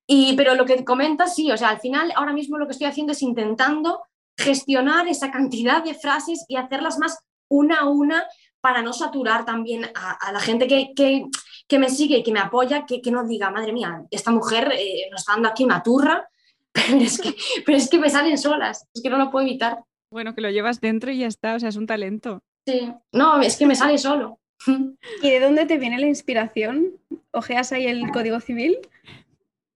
Y, 0.06 0.36
pero 0.36 0.56
lo 0.56 0.66
que 0.66 0.84
comentas, 0.84 1.36
sí, 1.36 1.52
o 1.52 1.58
sea, 1.58 1.70
al 1.70 1.80
final 1.80 2.12
ahora 2.16 2.34
mismo 2.34 2.58
lo 2.58 2.66
que 2.66 2.74
estoy 2.74 2.88
haciendo 2.88 3.14
es 3.14 3.22
intentando 3.22 4.02
gestionar 4.38 5.08
esa 5.08 5.32
cantidad 5.32 5.84
de 5.84 5.94
frases 5.94 6.46
y 6.48 6.58
hacerlas 6.58 6.98
más 6.98 7.20
una 7.50 7.80
a 7.80 7.86
una 7.86 8.26
para 8.62 8.82
no 8.82 8.94
saturar 8.94 9.46
también 9.46 9.86
a, 9.96 10.32
la 10.32 10.40
gente 10.40 10.68
que, 10.68 11.78
me 11.78 11.90
sigue 11.90 12.20
y 12.20 12.24
que 12.24 12.32
me 12.32 12.40
apoya, 12.40 12.86
que, 12.86 13.02
no 13.12 13.26
diga, 13.26 13.52
madre 13.52 13.74
mía, 13.74 14.06
esta 14.10 14.32
mujer 14.32 14.72
eh, 14.78 15.08
nos 15.12 15.22
está 15.22 15.34
dando 15.34 15.50
aquí 15.50 15.64
una 15.64 15.84
turra, 15.84 16.30
pero 16.72 16.98
es, 16.98 17.20
que, 17.20 17.36
pero 17.66 17.78
es 17.78 17.90
que 17.90 18.00
me 18.00 18.10
salen 18.10 18.38
solas, 18.38 18.88
es 18.94 19.02
que 19.02 19.10
no 19.10 19.18
lo 19.18 19.30
puedo 19.30 19.46
evitar. 19.46 19.80
Bueno, 20.10 20.34
que 20.34 20.42
lo 20.42 20.50
llevas 20.50 20.80
dentro 20.80 21.12
y 21.12 21.20
ya 21.20 21.28
está, 21.28 21.56
o 21.56 21.60
sea, 21.60 21.70
es 21.70 21.76
un 21.76 21.88
talento. 21.88 22.42
Sí, 22.66 22.94
no, 23.12 23.42
es 23.42 23.58
que 23.58 23.68
me 23.68 23.76
sale 23.76 23.98
solo. 23.98 24.40
¿Y 25.22 25.30
de 25.30 25.40
dónde 25.40 25.66
te 25.66 25.78
viene 25.78 26.00
la 26.00 26.08
inspiración? 26.08 26.94
¿Ojeas 27.32 27.72
ahí 27.72 27.88
el 27.88 28.12
Código 28.12 28.40
Civil? 28.40 28.78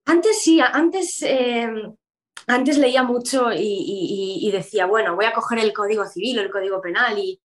Antes 0.06 0.42
sí, 0.42 0.60
antes, 0.60 1.22
eh, 1.22 1.70
antes 2.46 2.78
leía 2.78 3.02
mucho 3.02 3.50
y, 3.52 4.48
decía, 4.50 4.86
bueno, 4.86 5.14
voy 5.14 5.26
a 5.26 5.34
coger 5.34 5.58
el 5.58 5.74
Código 5.74 6.06
Civil 6.06 6.38
o 6.38 6.42
el 6.42 6.50
Código 6.50 6.80
Penal 6.80 7.18
y, 7.18 7.38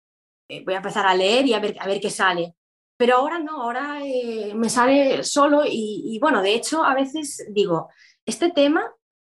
eh, 0.52 0.62
voy 0.64 0.74
a 0.74 0.78
empezar 0.78 1.06
a 1.06 1.14
leer 1.14 1.46
y 1.46 1.54
a 1.54 1.60
ver, 1.60 1.76
a 1.80 1.86
ver 1.86 2.00
qué 2.00 2.10
sale. 2.10 2.54
Pero 2.96 3.16
ahora 3.16 3.38
no, 3.38 3.62
ahora 3.62 4.00
eh, 4.04 4.52
me 4.54 4.68
sale 4.68 5.24
solo 5.24 5.62
y, 5.66 6.18
bueno, 6.20 6.42
de 6.42 6.54
hecho 6.54 6.84
a 6.84 6.94
veces 6.94 7.46
digo, 7.50 7.88
este 8.26 8.50
tema, 8.50 8.84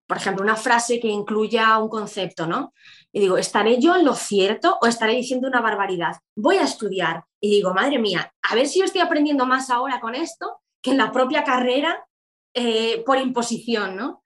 por 0.06 0.18
ejemplo, 0.18 0.44
una 0.44 0.56
frase 0.56 1.00
que 1.00 1.08
incluya 1.08 1.78
un 1.78 1.88
concepto, 1.88 2.46
¿no? 2.46 2.74
Y 3.10 3.20
digo, 3.20 3.38
¿estaré 3.38 3.80
yo 3.80 3.96
en 3.96 4.04
lo 4.04 4.14
cierto 4.14 4.78
o 4.82 4.86
estaré 4.86 5.14
diciendo 5.14 5.48
una 5.48 5.60
barbaridad? 5.60 6.16
Voy 6.36 6.56
a 6.56 6.64
estudiar 6.64 7.24
y 7.40 7.50
digo, 7.50 7.72
madre 7.72 7.98
mía, 7.98 8.32
a 8.42 8.54
ver 8.54 8.68
si 8.68 8.80
yo 8.80 8.84
estoy 8.84 9.00
aprendiendo 9.00 9.46
más 9.46 9.70
ahora 9.70 9.98
con 10.00 10.14
esto 10.14 10.60
que 10.82 10.90
en 10.90 10.98
la 10.98 11.10
propia 11.10 11.42
carrera 11.42 12.06
eh, 12.52 13.02
por 13.06 13.18
imposición, 13.18 13.96
¿no? 13.96 14.23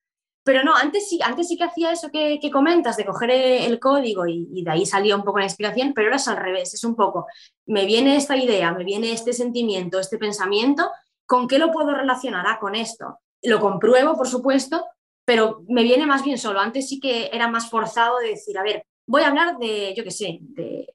Pero 0.49 0.63
no, 0.63 0.75
antes 0.75 1.11
sí, 1.11 1.21
antes 1.23 1.47
sí 1.47 1.59
que 1.59 1.65
hacía 1.65 1.93
eso 1.93 2.09
que, 2.11 2.41
comentas, 2.51 2.97
de 2.97 3.05
coger 3.05 3.31
el 3.31 3.79
código 3.79 4.27
y, 4.27 4.63
de 4.63 4.71
ahí 4.71 4.87
salía 4.87 5.15
un 5.15 5.23
poco 5.23 5.41
la 5.41 5.45
inspiración, 5.45 5.93
pero 5.93 6.07
ahora 6.07 6.17
es 6.17 6.27
al 6.27 6.39
revés, 6.39 6.73
es 6.73 6.85
un 6.85 6.97
poco, 6.97 7.27
me 7.67 7.85
viene 7.85 8.17
esta 8.17 8.35
idea, 8.35 8.73
me 8.73 8.83
viene 8.83 9.13
este 9.13 9.35
sentimiento, 9.35 10.01
este 10.01 10.17
pensamiento, 10.17 10.91
¿con 11.27 11.49
qué 11.49 11.59
lo 11.59 11.71
puedo 11.71 11.95
relacionar? 11.95 12.47
Ah, 12.49 12.59
con 12.59 12.75
esto. 12.75 13.19
Lo 13.43 13.61
compruebo, 13.61 14.17
por 14.17 14.27
supuesto, 14.27 14.87
pero 15.27 15.65
me 15.69 15.83
viene 15.83 16.07
más 16.07 16.25
bien 16.25 16.39
solo. 16.39 16.61
Antes 16.61 16.89
sí 16.89 16.99
que 16.99 17.29
era 17.31 17.49
más 17.49 17.69
forzado 17.69 18.17
de 18.17 18.29
decir, 18.29 18.57
a 18.57 18.63
ver, 18.63 18.87
voy 19.07 19.25
a 19.25 19.29
hablar 19.29 19.59
de, 19.59 19.93
yo 19.95 20.03
qué 20.03 20.11
sé, 20.11 20.39
de 20.41 20.89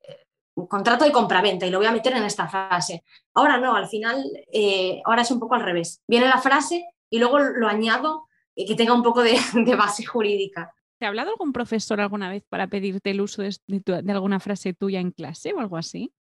un 0.56 0.66
contrato 0.66 1.06
de 1.06 1.12
compraventa 1.12 1.68
y 1.68 1.70
lo 1.70 1.78
voy 1.78 1.86
a 1.86 1.92
meter 1.92 2.14
en 2.14 2.24
esta 2.24 2.48
frase. 2.48 3.04
Ahora 3.36 3.60
no, 3.60 3.76
al 3.76 3.88
final, 3.88 4.26
eh, 4.52 5.00
ahora 5.06 5.22
es 5.22 5.30
un 5.30 5.40
poco 5.40 5.54
al 5.54 5.62
revés. 5.62 6.02
Viene 6.08 6.26
la 6.26 6.42
frase 6.42 6.88
y 7.08 7.20
luego 7.20 7.38
lo 7.38 7.68
añado 7.68 8.26
y 8.56 8.66
que 8.66 8.76
tenga 8.76 8.94
un 8.94 9.04
poco 9.04 9.24
de, 9.24 9.76
base 9.76 10.06
jurídica. 10.06 10.74
¿Te 11.00 11.06
ha 11.06 11.10
hablado 11.10 11.32
algún 11.32 11.54
profesor 11.54 12.00
alguna 12.00 12.30
vez 12.30 12.44
para 12.48 12.68
pedirte 12.68 13.12
el 13.12 13.22
uso 13.22 13.42
de, 13.42 13.52
alguna 14.10 14.40
frase 14.40 14.74
tuya 14.74 15.00
en 15.00 15.12
clase 15.12 15.54
o 15.54 15.60
algo 15.60 15.78
así? 15.78 16.14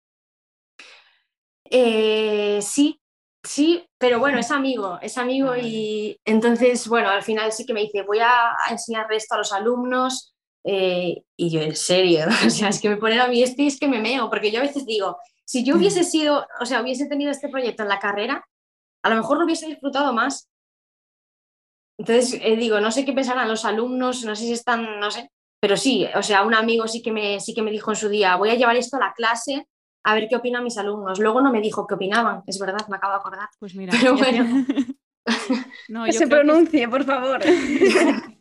Eh, 1.65 2.61
sí, 2.63 3.01
sí, 3.43 3.87
pero 3.99 4.19
bueno, 4.19 4.39
es 4.39 4.51
amigo, 4.51 4.99
es 5.03 5.19
amigo 5.19 5.55
y 5.57 6.19
entonces, 6.25 6.89
bueno, 6.89 7.11
al 7.11 7.23
final 7.23 7.53
sí 7.53 7.67
que 7.67 7.75
me 7.75 7.83
dice, 7.83 8.03
voy 8.03 8.19
a, 8.21 8.57
enseñar 8.71 9.13
esto 9.13 9.35
a 9.35 9.39
los 9.39 9.53
alumnos 9.53 10.35
eh, 10.65 11.23
y 11.37 11.51
yo, 11.51 11.61
en 11.61 11.77
serio, 11.77 12.27
o 12.47 12.51
sea, 12.51 12.69
es 12.69 12.81
que 12.81 12.89
me 12.89 12.97
ponen 12.97 13.21
a 13.21 13.29
mí 13.29 13.43
esto 13.43 13.63
y 13.63 13.67
es 13.67 13.79
que 13.79 13.89
me 13.89 14.01
meo, 14.01 14.31
porque 14.31 14.51
yo 14.51 14.61
a 14.61 14.65
veces 14.65 14.87
digo, 14.87 15.19
si 15.45 15.65
yo 15.65 15.77
hubiese 15.77 16.05
sido, 16.05 16.47
o 16.61 16.65
sea, 16.65 16.81
hubiese 16.81 17.07
tenido 17.07 17.31
este 17.31 17.49
proyecto 17.49 17.83
en 17.83 17.89
la 17.89 17.99
carrera, 17.99 18.45
a 19.03 19.11
lo 19.11 19.17
mejor 19.17 19.39
lo 19.39 19.45
hubiese 19.45 19.67
disfrutado 19.67 20.13
más, 20.13 20.49
entonces, 22.01 22.41
eh, 22.43 22.57
digo, 22.57 22.81
no 22.81 22.91
sé 22.91 23.05
qué 23.05 23.13
pensarán 23.13 23.47
los 23.47 23.67
alumnos, 23.67 24.25
no 24.25 24.35
sé 24.35 24.45
si 24.45 24.53
están, 24.55 24.99
no 25.01 25.11
sé, 25.11 25.31
pero 25.61 25.77
sí, 25.77 26.09
o 26.15 26.23
sea, 26.23 26.45
un 26.45 26.55
amigo 26.55 26.89
sí 26.89 27.03
que 27.03 27.13
me, 27.13 27.39
sí 27.41 27.53
que 27.53 27.61
me 27.61 27.71
dijo 27.71 27.91
en 27.91 27.97
su 27.97 28.09
día, 28.09 28.37
voy 28.37 28.49
a 28.49 28.55
llevar 28.55 28.77
esto 28.77 28.97
a 28.97 29.01
la 29.01 29.13
clase 29.13 29.67
a 30.03 30.15
ver 30.15 30.27
qué 30.27 30.37
opinan 30.37 30.65
mis 30.65 30.79
alumnos. 30.79 31.19
Luego 31.19 31.43
no 31.43 31.53
me 31.53 31.61
dijo 31.61 31.87
qué 31.87 31.97
opinaban, 31.97 32.43
es 32.47 32.59
verdad, 32.59 32.89
me 32.89 32.97
acabo 32.97 33.13
de 33.13 33.19
acordar. 33.19 33.51
Pues 33.59 33.75
mira, 33.75 33.93
pero 34.01 34.17
bueno. 34.17 34.65
que 36.07 36.13
se 36.15 36.27
pronuncie, 36.27 36.89
por 36.89 37.05
favor. 37.05 37.43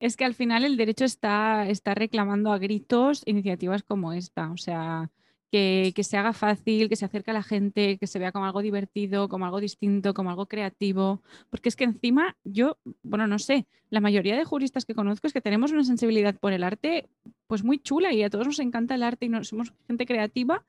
es 0.00 0.16
que 0.16 0.24
al 0.24 0.34
final 0.34 0.64
el 0.64 0.76
derecho 0.76 1.04
está, 1.04 1.68
está 1.68 1.94
reclamando 1.94 2.50
a 2.50 2.58
gritos 2.58 3.22
iniciativas 3.26 3.84
como 3.84 4.12
esta. 4.12 4.50
O 4.50 4.56
sea, 4.56 5.08
que, 5.50 5.92
se 6.02 6.16
haga 6.16 6.32
fácil, 6.32 6.88
que 6.88 6.96
se 6.96 7.04
acerque 7.04 7.30
a 7.30 7.34
la 7.34 7.42
gente, 7.42 7.98
que 7.98 8.06
se 8.06 8.18
vea 8.18 8.32
como 8.32 8.46
algo 8.46 8.62
divertido, 8.62 9.28
como 9.28 9.44
algo 9.44 9.60
distinto, 9.60 10.14
como 10.14 10.30
algo 10.30 10.46
creativo. 10.46 11.22
Porque 11.50 11.68
es 11.68 11.76
que 11.76 11.84
encima 11.84 12.36
yo, 12.44 12.78
bueno, 13.02 13.26
no 13.26 13.38
sé, 13.38 13.66
la 13.90 14.00
mayoría 14.00 14.36
de 14.36 14.44
juristas 14.44 14.84
que 14.84 14.94
conozco 14.94 15.26
es 15.26 15.32
que 15.32 15.40
tenemos 15.40 15.72
una 15.72 15.84
sensibilidad 15.84 16.38
por 16.38 16.52
el 16.52 16.62
arte 16.62 17.08
pues 17.46 17.64
muy 17.64 17.78
chula 17.78 18.12
y 18.12 18.22
a 18.22 18.30
todos 18.30 18.46
nos 18.46 18.60
encanta 18.60 18.94
el 18.94 19.02
arte 19.02 19.26
y 19.26 19.28
no, 19.28 19.42
somos 19.42 19.72
gente 19.88 20.06
creativa 20.06 20.64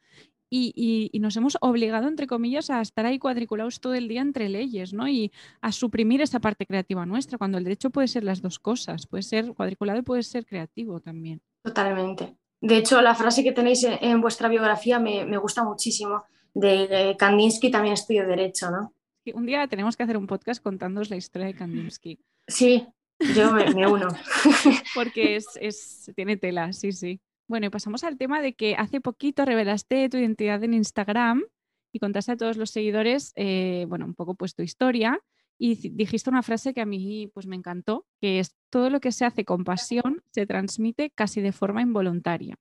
y, 0.53 1.09
y, 1.13 1.19
nos 1.19 1.37
hemos 1.37 1.57
obligado, 1.61 2.09
entre 2.09 2.27
comillas, 2.27 2.69
a 2.69 2.81
estar 2.81 3.05
ahí 3.05 3.19
cuadriculados 3.19 3.79
todo 3.79 3.93
el 3.93 4.09
día 4.09 4.19
entre 4.19 4.49
leyes, 4.49 4.91
¿no? 4.91 5.07
Y 5.07 5.31
a 5.61 5.71
suprimir 5.71 6.21
esa 6.21 6.41
parte 6.41 6.65
creativa 6.65 7.05
nuestra, 7.05 7.37
cuando 7.37 7.57
el 7.57 7.63
derecho 7.63 7.89
puede 7.89 8.09
ser 8.09 8.25
las 8.25 8.41
dos 8.41 8.59
cosas, 8.59 9.07
puede 9.07 9.23
ser 9.23 9.53
cuadriculado 9.53 9.99
y 9.99 10.01
puede 10.01 10.23
ser 10.23 10.45
creativo 10.45 10.99
también. 10.99 11.41
Totalmente. 11.63 12.35
De 12.61 12.77
hecho, 12.77 13.01
la 13.01 13.15
frase 13.15 13.43
que 13.43 13.51
tenéis 13.51 13.83
en, 13.83 14.21
vuestra 14.21 14.47
biografía 14.47 14.99
me, 14.99 15.37
gusta 15.37 15.63
muchísimo. 15.63 16.23
De 16.53 17.15
Kandinsky 17.17 17.71
también 17.71 17.93
estudio 17.93 18.27
Derecho, 18.27 18.69
¿no? 18.69 18.93
Un 19.33 19.45
día 19.45 19.67
tenemos 19.67 19.97
que 19.97 20.03
hacer 20.03 20.17
un 20.17 20.27
podcast 20.27 20.61
contándoos 20.61 21.09
la 21.09 21.15
historia 21.15 21.47
de 21.47 21.55
Kandinsky. 21.55 22.19
Sí, 22.47 22.87
yo 23.35 23.51
me, 23.51 23.87
uno. 23.87 24.07
Porque 24.95 25.37
es, 25.37 26.11
tiene 26.15 26.37
tela, 26.37 26.73
sí, 26.73 26.91
sí. 26.91 27.19
Bueno, 27.47 27.67
y 27.67 27.69
pasamos 27.69 28.03
al 28.03 28.17
tema 28.17 28.41
de 28.41 28.53
que 28.53 28.75
hace 28.75 29.01
poquito 29.01 29.43
revelaste 29.45 30.09
tu 30.09 30.17
identidad 30.17 30.63
en 30.63 30.73
Instagram 30.73 31.43
y 31.91 31.99
contaste 31.99 32.33
a 32.33 32.37
todos 32.37 32.57
los 32.57 32.71
seguidores, 32.71 33.33
eh, 33.35 33.85
bueno, 33.89 34.05
un 34.05 34.13
poco 34.13 34.35
pues 34.35 34.55
tu 34.55 34.61
historia 34.61 35.19
y 35.57 35.89
dijiste 35.89 36.29
una 36.29 36.41
frase 36.41 36.73
que 36.73 36.81
a 36.81 36.85
mí 36.85 37.29
pues 37.33 37.45
me 37.45 37.55
encantó, 37.55 38.07
que 38.19 38.39
es 38.39 38.55
todo 38.71 38.89
lo 38.89 38.99
que 38.99 39.11
se 39.11 39.25
hace 39.25 39.45
con 39.45 39.63
pasión 39.63 40.23
se 40.31 40.47
transmite 40.47 41.11
casi 41.11 41.41
de 41.41 41.51
forma 41.51 41.81
involuntaria. 41.81 42.55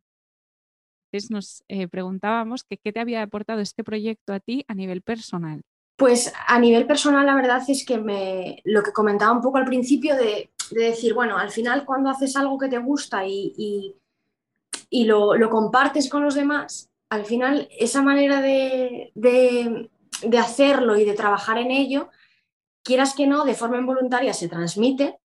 Entonces 1.11 1.31
nos 1.31 1.65
eh, 1.69 1.89
preguntábamos 1.89 2.65
que 2.65 2.77
qué 2.77 2.93
te 2.93 3.01
había 3.01 3.23
aportado 3.23 3.61
este 3.61 3.83
proyecto 3.83 4.33
a 4.33 4.41
ti 4.41 4.65
a 4.69 4.75
nivel 4.75 5.03
personal. 5.03 5.63
Pues 5.97 6.33
a 6.47 6.59
nivel 6.59 6.87
personal 6.87 7.27
la 7.27 7.35
verdad 7.35 7.63
es 7.69 7.85
que 7.85 7.99
me, 7.99 8.61
lo 8.65 8.83
que 8.83 8.93
comentaba 8.93 9.33
un 9.33 9.43
poco 9.43 9.59
al 9.59 9.67
principio 9.67 10.17
de, 10.17 10.51
decir, 10.71 11.15
bueno, 11.15 11.37
al 11.37 11.51
final 11.51 11.85
cuando 11.85 12.11
haces 12.11 12.37
algo 12.37 12.59
que 12.59 12.69
te 12.69 12.79
gusta 12.79 13.27
y, 13.27 13.95
y, 14.89 15.05
lo, 15.05 15.51
compartes 15.51 16.09
con 16.09 16.23
los 16.23 16.35
demás, 16.35 16.89
al 17.11 17.25
final 17.25 17.69
esa 17.79 18.03
manera 18.03 18.41
de, 18.41 19.13
de, 19.15 20.39
hacerlo 20.39 20.97
y 20.97 21.05
de 21.05 21.15
trabajar 21.15 21.59
en 21.59 21.71
ello, 21.71 22.09
quieras 22.83 23.15
que 23.15 23.27
no, 23.27 23.45
de 23.45 23.55
forma 23.55 23.79
involuntaria 23.79 24.33
se 24.33 24.49
transmite 24.49 25.20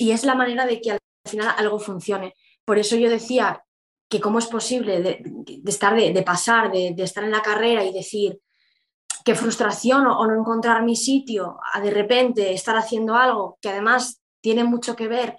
y 0.00 0.12
es 0.12 0.24
la 0.24 0.34
manera 0.34 0.64
de 0.64 0.80
que 0.80 0.92
al 0.92 0.98
final 1.28 1.54
algo 1.58 1.78
funcione. 1.78 2.34
Por 2.64 2.78
eso 2.78 2.96
yo 2.96 3.10
decía 3.10 3.62
que 4.08 4.18
cómo 4.18 4.38
es 4.38 4.46
posible 4.46 5.02
de, 5.02 5.22
estar 5.66 5.94
de, 5.94 6.22
pasar, 6.22 6.72
de, 6.72 6.94
estar 6.96 7.22
en 7.22 7.30
la 7.30 7.42
carrera 7.42 7.84
y 7.84 7.92
decir, 7.92 8.40
qué 9.26 9.34
frustración 9.34 10.06
o, 10.06 10.26
no 10.26 10.40
encontrar 10.40 10.82
mi 10.84 10.96
sitio, 10.96 11.58
a 11.74 11.82
de 11.82 11.90
repente 11.90 12.54
estar 12.54 12.78
haciendo 12.78 13.14
algo 13.14 13.58
que 13.60 13.68
además 13.68 14.22
tiene 14.40 14.64
mucho 14.64 14.96
que 14.96 15.06
ver 15.06 15.36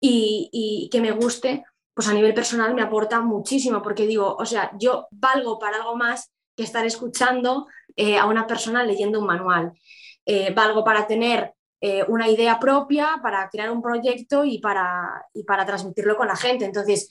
y, 0.00 0.88
que 0.90 1.02
me 1.02 1.12
guste, 1.12 1.62
pues 1.92 2.08
a 2.08 2.14
nivel 2.14 2.32
personal 2.32 2.74
me 2.74 2.82
aporta 2.82 3.20
muchísimo, 3.20 3.82
porque 3.82 4.06
digo, 4.06 4.34
o 4.34 4.46
sea, 4.46 4.72
yo 4.78 5.08
valgo 5.10 5.58
para 5.58 5.76
algo 5.76 5.94
más 5.94 6.32
que 6.56 6.62
estar 6.62 6.86
escuchando 6.86 7.66
eh, 7.96 8.16
a 8.16 8.24
una 8.24 8.46
persona 8.46 8.82
leyendo 8.82 9.20
un 9.20 9.26
manual. 9.26 9.72
Eh, 10.24 10.54
valgo 10.54 10.84
para 10.84 11.06
tener 11.06 11.54
eh, 11.80 12.04
una 12.08 12.28
idea 12.28 12.58
propia, 12.58 13.20
para 13.22 13.48
crear 13.48 13.70
un 13.70 13.82
proyecto 13.82 14.44
y 14.44 14.58
para, 14.58 15.26
y 15.32 15.44
para 15.44 15.64
transmitirlo 15.64 16.16
con 16.16 16.28
la 16.28 16.36
gente. 16.36 16.64
Entonces, 16.64 17.10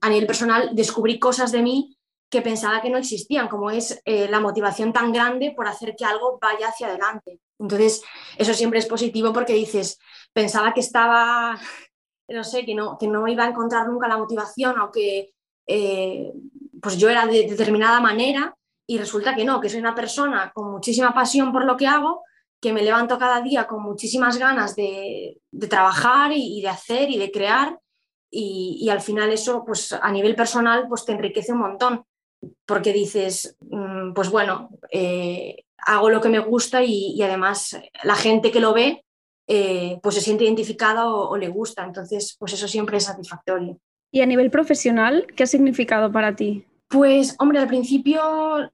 a 0.00 0.08
nivel 0.08 0.26
personal, 0.26 0.70
descubrí 0.72 1.18
cosas 1.18 1.52
de 1.52 1.62
mí 1.62 1.96
que 2.30 2.42
pensaba 2.42 2.80
que 2.80 2.90
no 2.90 2.96
existían, 2.96 3.48
como 3.48 3.70
es 3.70 4.00
eh, 4.04 4.28
la 4.30 4.38
motivación 4.38 4.92
tan 4.92 5.12
grande 5.12 5.52
por 5.54 5.66
hacer 5.66 5.96
que 5.96 6.04
algo 6.04 6.38
vaya 6.40 6.68
hacia 6.68 6.86
adelante. 6.86 7.40
Entonces, 7.58 8.02
eso 8.38 8.54
siempre 8.54 8.78
es 8.78 8.86
positivo 8.86 9.32
porque 9.32 9.52
dices, 9.52 9.98
pensaba 10.32 10.72
que 10.72 10.80
estaba, 10.80 11.58
no 12.28 12.44
sé, 12.44 12.64
que 12.64 12.74
no, 12.74 12.96
que 12.98 13.08
no 13.08 13.26
iba 13.26 13.44
a 13.44 13.48
encontrar 13.48 13.88
nunca 13.88 14.06
la 14.06 14.16
motivación 14.16 14.78
o 14.78 14.92
que 14.92 15.32
eh, 15.66 16.32
pues 16.80 16.96
yo 16.96 17.10
era 17.10 17.26
de 17.26 17.48
determinada 17.48 18.00
manera 18.00 18.56
y 18.86 18.96
resulta 18.96 19.34
que 19.34 19.44
no, 19.44 19.60
que 19.60 19.68
soy 19.68 19.80
una 19.80 19.94
persona 19.94 20.52
con 20.54 20.70
muchísima 20.70 21.12
pasión 21.12 21.52
por 21.52 21.64
lo 21.64 21.76
que 21.76 21.88
hago, 21.88 22.22
que 22.60 22.72
me 22.72 22.82
levanto 22.82 23.18
cada 23.18 23.40
día 23.40 23.66
con 23.66 23.82
muchísimas 23.82 24.38
ganas 24.38 24.76
de, 24.76 25.38
trabajar 25.68 26.32
y, 26.34 26.60
de 26.60 26.68
hacer 26.68 27.10
y 27.10 27.18
de 27.18 27.30
crear 27.30 27.78
y, 28.30 28.88
al 28.90 29.00
final 29.00 29.32
eso 29.32 29.64
pues 29.64 29.92
a 29.92 30.12
nivel 30.12 30.36
personal 30.36 30.86
pues 30.88 31.04
te 31.04 31.12
enriquece 31.12 31.52
un 31.52 31.60
montón 31.60 32.04
porque 32.64 32.92
dices, 32.92 33.56
mm, 33.60 34.12
pues 34.12 34.30
bueno, 34.30 34.70
eh, 34.90 35.64
hago 35.78 36.10
lo 36.10 36.20
que 36.20 36.28
me 36.28 36.38
gusta 36.38 36.82
y, 36.82 37.20
además 37.22 37.78
la 38.04 38.14
gente 38.14 38.50
que 38.50 38.60
lo 38.60 38.72
ve 38.72 39.04
eh, 39.46 39.98
pues 40.02 40.14
se 40.14 40.20
siente 40.20 40.44
identificada 40.44 41.08
o, 41.08 41.36
le 41.36 41.48
gusta, 41.48 41.84
entonces 41.84 42.36
pues 42.38 42.52
eso 42.52 42.68
siempre 42.68 42.98
es 42.98 43.04
satisfactorio. 43.04 43.78
¿Y 44.12 44.20
a 44.20 44.26
nivel 44.26 44.50
profesional, 44.50 45.26
qué 45.34 45.44
ha 45.44 45.46
significado 45.46 46.12
para 46.12 46.36
ti? 46.36 46.64
Pues 46.90 47.36
hombre, 47.38 47.60
al 47.60 47.68
principio 47.68 48.20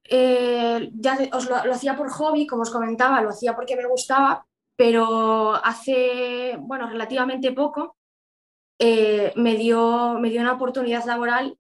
eh, 0.05 0.91
ya 0.95 1.19
os 1.33 1.49
lo, 1.49 1.57
hacía 1.73 1.97
por 1.97 2.11
hobby, 2.11 2.47
como 2.47 2.63
os 2.63 2.71
comentaba, 2.71 3.21
lo 3.21 3.29
hacía 3.29 3.55
porque 3.55 3.77
me 3.77 3.87
gustaba, 3.87 4.47
pero 4.75 5.55
hace, 5.55 6.57
bueno, 6.59 6.89
relativamente 6.89 7.53
poco 7.53 7.97
me, 8.79 9.57
dio, 9.57 10.19
me 10.19 10.31
dio 10.31 10.41
una 10.41 10.55
oportunidad 10.55 11.05
laboral 11.05 11.57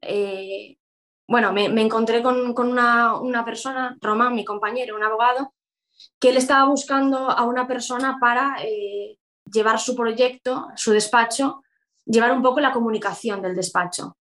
bueno, 1.29 1.53
me, 1.53 1.65
encontré 1.83 2.23
con, 2.23 2.55
una, 2.57 3.45
persona, 3.45 3.97
Román, 4.01 4.35
mi 4.35 4.45
compañero, 4.45 4.95
un 4.95 5.03
abogado, 5.03 5.53
que 6.21 6.31
él 6.31 6.37
estaba 6.37 6.69
buscando 6.69 7.31
a 7.31 7.43
una 7.45 7.67
persona 7.67 8.19
para 8.21 8.57
eh, 8.63 9.19
llevar 9.45 9.81
su 9.81 9.97
proyecto, 9.97 10.69
su 10.77 10.93
despacho, 10.93 11.63
llevar 12.05 12.33
un 12.33 12.43
poco 12.43 12.61
la 12.61 12.73
comunicación 12.73 13.43
del 13.43 13.57
despacho, 13.57 14.17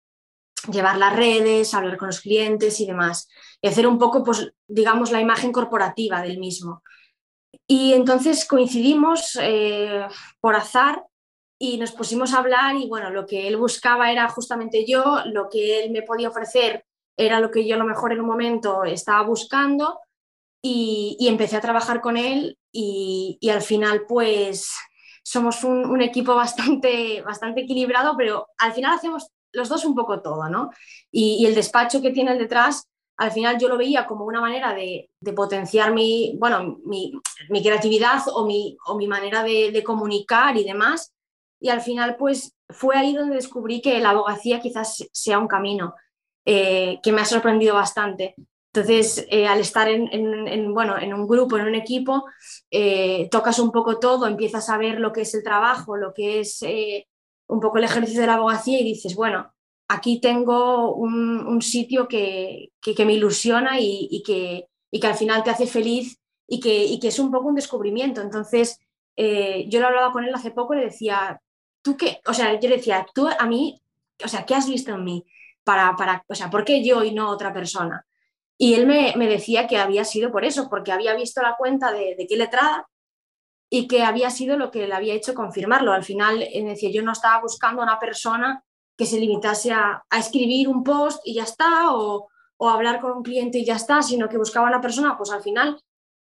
llevar 0.71 0.97
las 0.97 1.15
redes, 1.15 1.73
hablar 1.73 1.97
con 1.97 2.07
los 2.07 2.21
clientes 2.21 2.79
y 2.79 2.85
demás, 2.85 3.27
y 3.61 3.67
hacer 3.67 3.87
un 3.87 3.97
poco, 3.97 4.23
pues, 4.23 4.51
digamos, 4.67 5.11
la 5.11 5.21
imagen 5.21 5.51
corporativa 5.51 6.21
del 6.21 6.39
mismo. 6.39 6.83
Y 7.67 7.93
entonces 7.93 8.45
coincidimos 8.45 9.37
eh, 9.41 10.05
por 10.39 10.55
azar 10.55 11.03
y 11.59 11.77
nos 11.77 11.91
pusimos 11.91 12.33
a 12.33 12.39
hablar 12.39 12.75
y 12.75 12.87
bueno, 12.87 13.09
lo 13.09 13.25
que 13.25 13.47
él 13.47 13.57
buscaba 13.57 14.11
era 14.11 14.27
justamente 14.27 14.85
yo, 14.85 15.21
lo 15.25 15.49
que 15.49 15.83
él 15.83 15.91
me 15.91 16.01
podía 16.01 16.29
ofrecer 16.29 16.85
era 17.15 17.39
lo 17.39 17.51
que 17.51 17.65
yo 17.65 17.75
a 17.75 17.77
lo 17.77 17.85
mejor 17.85 18.11
en 18.11 18.19
un 18.19 18.25
momento 18.27 18.83
estaba 18.83 19.21
buscando 19.21 19.99
y, 20.61 21.17
empecé 21.21 21.57
a 21.57 21.61
trabajar 21.61 22.01
con 22.01 22.17
él 22.17 22.57
y, 22.71 23.37
al 23.49 23.61
final 23.61 24.05
pues 24.07 24.69
somos 25.23 25.63
un, 25.63 26.01
equipo 26.01 26.35
bastante, 26.35 27.21
bastante 27.21 27.61
equilibrado, 27.61 28.15
pero 28.17 28.47
al 28.57 28.73
final 28.73 28.95
hacemos 28.95 29.29
los 29.53 29.69
dos 29.69 29.85
un 29.85 29.95
poco 29.95 30.21
todo, 30.21 30.49
¿no? 30.49 30.71
Y, 31.11 31.45
el 31.45 31.55
despacho 31.55 32.01
que 32.01 32.11
tiene 32.11 32.31
el 32.31 32.39
detrás, 32.39 32.89
al 33.17 33.31
final 33.31 33.57
yo 33.59 33.69
lo 33.69 33.77
veía 33.77 34.05
como 34.05 34.25
una 34.25 34.41
manera 34.41 34.73
de, 34.73 35.09
potenciar 35.35 35.93
mi, 35.93 36.35
bueno, 36.39 36.79
mi, 36.85 37.13
creatividad 37.63 38.23
o 38.33 38.45
mi, 38.45 38.75
o 38.87 38.97
mi 38.97 39.07
manera 39.07 39.43
de, 39.43 39.83
comunicar 39.83 40.57
y 40.57 40.63
demás. 40.63 41.13
Y 41.59 41.69
al 41.69 41.81
final, 41.81 42.17
pues 42.17 42.53
fue 42.69 42.97
ahí 42.97 43.13
donde 43.13 43.35
descubrí 43.35 43.81
que 43.81 43.99
la 43.99 44.09
abogacía 44.09 44.59
quizás 44.59 45.07
sea 45.11 45.39
un 45.39 45.47
camino. 45.47 45.95
Eh, 46.45 46.99
que 47.01 47.13
me 47.13 47.21
ha 47.21 47.25
sorprendido 47.25 47.73
bastante. 47.73 48.35
Entonces, 48.73 49.25
eh, 49.29 49.47
al 49.47 49.61
estar 49.61 49.87
en, 49.87 50.73
bueno, 50.73 50.97
en 50.99 51.13
un 51.13 51.25
grupo, 51.25 51.57
en 51.57 51.67
un 51.67 51.75
equipo, 51.75 52.25
eh, 52.69 53.29
tocas 53.31 53.59
un 53.59 53.71
poco 53.71 53.97
todo, 53.97 54.27
empiezas 54.27 54.67
a 54.69 54.77
ver 54.77 54.99
lo 54.99 55.13
que 55.13 55.21
es 55.21 55.33
el 55.35 55.43
trabajo, 55.43 55.95
lo 55.95 56.13
que 56.13 56.41
es 56.41 56.61
un 57.47 57.59
poco 57.59 57.77
el 57.77 57.83
ejercicio 57.83 58.21
de 58.21 58.27
la 58.27 58.35
abogacía 58.35 58.79
y 58.79 58.83
dices, 58.83 59.15
bueno, 59.15 59.53
aquí 59.87 60.19
tengo 60.19 60.93
un, 60.95 61.61
sitio 61.61 62.07
que, 62.07 62.71
que, 62.81 63.05
me 63.05 63.13
ilusiona 63.13 63.79
y, 63.79 64.23
que, 64.25 64.67
y, 64.91 64.99
que, 64.99 65.07
al 65.07 65.15
final 65.15 65.43
te 65.43 65.51
hace 65.51 65.67
feliz 65.67 66.19
y 66.47 66.59
que, 66.59 66.85
y 66.85 66.99
es 67.01 67.19
un 67.19 67.31
poco 67.31 67.47
un 67.47 67.55
descubrimiento. 67.55 68.21
Entonces, 68.21 68.79
yo 69.15 69.79
lo 69.79 69.87
hablaba 69.87 70.11
con 70.11 70.23
él 70.23 70.33
hace 70.33 70.51
poco 70.51 70.73
y 70.73 70.77
le 70.77 70.85
decía, 70.85 71.41
¿tú 71.81 71.95
qué? 71.97 72.21
O 72.27 72.33
sea, 72.33 72.59
yo 72.59 72.69
le 72.69 72.77
decía, 72.77 73.05
tú 73.13 73.27
a 73.27 73.45
mí, 73.45 73.81
o 74.23 74.27
sea, 74.27 74.45
¿qué 74.45 74.55
has 74.55 74.67
visto 74.67 74.93
en 74.93 75.03
mí? 75.03 75.25
para, 75.63 75.95
para, 75.95 76.23
o 76.27 76.35
sea, 76.35 76.49
¿por 76.49 76.65
qué 76.65 76.83
yo 76.83 77.03
y 77.03 77.13
no 77.13 77.29
otra 77.29 77.53
persona? 77.53 78.05
Y 78.57 78.75
él 78.75 78.85
me, 78.85 79.27
decía 79.27 79.67
que 79.67 79.77
había 79.77 80.05
sido 80.05 80.31
por 80.31 80.45
eso, 80.45 80.69
porque 80.69 80.91
había 80.91 81.15
visto 81.15 81.41
la 81.41 81.55
cuenta 81.57 81.91
de, 81.91 82.15
de 82.17 82.27
qué 82.27 82.37
letrada 82.37 82.87
y 83.75 83.87
que 83.87 84.03
había 84.03 84.29
sido 84.29 84.55
lo 84.55 84.69
que 84.69 84.85
le 84.85 84.93
había 84.93 85.15
hecho 85.15 85.33
confirmarlo. 85.33 85.93
Al 85.93 86.03
final, 86.03 86.43
eh, 86.43 86.63
decía, 86.63 86.91
yo 86.91 87.01
no 87.01 87.11
estaba 87.11 87.41
buscando 87.41 87.81
a 87.81 87.85
una 87.85 87.99
persona 87.99 88.63
que 88.95 89.07
se 89.07 89.19
limitase 89.19 89.71
a, 89.71 90.03
escribir 90.15 90.67
un 90.69 90.83
post 90.83 91.23
y 91.25 91.33
ya 91.33 91.43
está, 91.43 91.91
o, 91.91 92.27
o, 92.57 92.69
hablar 92.69 93.01
con 93.01 93.13
un 93.13 93.23
cliente 93.23 93.57
y 93.57 93.65
ya 93.65 93.77
está, 93.77 94.03
sino 94.03 94.29
que 94.29 94.37
buscaba 94.37 94.67
a 94.67 94.69
una 94.69 94.79
persona, 94.79 95.17
pues 95.17 95.31
al 95.31 95.41
final, 95.41 95.81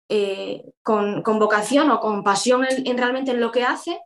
eh, 0.10 0.64
con, 0.84 1.24
con, 1.24 1.40
vocación 1.40 1.90
o 1.90 2.00
con 2.00 2.24
pasión 2.24 2.68
en, 2.70 2.96
realmente 2.96 3.32
en 3.32 3.40
lo 3.40 3.52
que 3.52 3.64
hace 3.64 4.00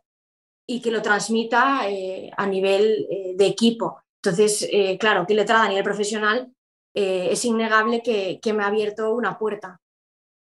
y 0.66 0.80
que 0.80 0.90
lo 0.90 1.02
transmita 1.02 1.86
eh, 1.86 2.30
a 2.34 2.46
nivel 2.46 3.06
de 3.36 3.46
equipo. 3.46 4.00
Entonces, 4.22 4.66
claro, 4.98 5.26
que 5.26 5.34
letrada 5.34 5.64
a 5.64 5.68
nivel 5.68 5.84
profesional 5.84 6.50
es 6.94 7.44
innegable 7.44 8.02
que, 8.02 8.52
me 8.54 8.62
ha 8.62 8.68
abierto 8.68 9.12
una 9.12 9.36
puerta. 9.36 9.82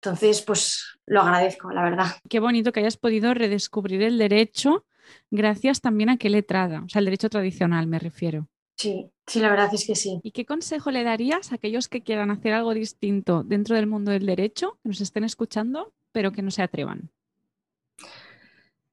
Entonces, 0.03 0.41
pues 0.41 0.97
lo 1.05 1.21
agradezco, 1.21 1.71
la 1.71 1.83
verdad. 1.83 2.07
Qué 2.27 2.39
bonito 2.39 2.71
que 2.71 2.79
hayas 2.79 2.97
podido 2.97 3.33
redescubrir 3.33 4.01
el 4.01 4.17
derecho 4.17 4.85
gracias 5.29 5.81
también 5.81 6.09
a 6.09 6.17
qué 6.17 6.29
letrada, 6.29 6.83
o 6.85 6.89
sea, 6.89 6.99
el 6.99 7.05
derecho 7.05 7.29
tradicional 7.29 7.87
me 7.87 7.99
refiero. 7.99 8.47
Sí, 8.77 9.11
sí, 9.27 9.39
la 9.39 9.49
verdad 9.49 9.69
es 9.73 9.85
que 9.85 9.95
sí. 9.95 10.19
¿Y 10.23 10.31
qué 10.31 10.45
consejo 10.45 10.89
le 10.89 11.03
darías 11.03 11.51
a 11.51 11.55
aquellos 11.55 11.87
que 11.87 12.01
quieran 12.01 12.31
hacer 12.31 12.53
algo 12.53 12.73
distinto 12.73 13.43
dentro 13.43 13.75
del 13.75 13.85
mundo 13.85 14.11
del 14.11 14.25
derecho, 14.25 14.79
que 14.81 14.89
nos 14.89 15.01
estén 15.01 15.23
escuchando, 15.23 15.93
pero 16.11 16.31
que 16.31 16.41
no 16.41 16.49
se 16.49 16.63
atrevan? 16.63 17.11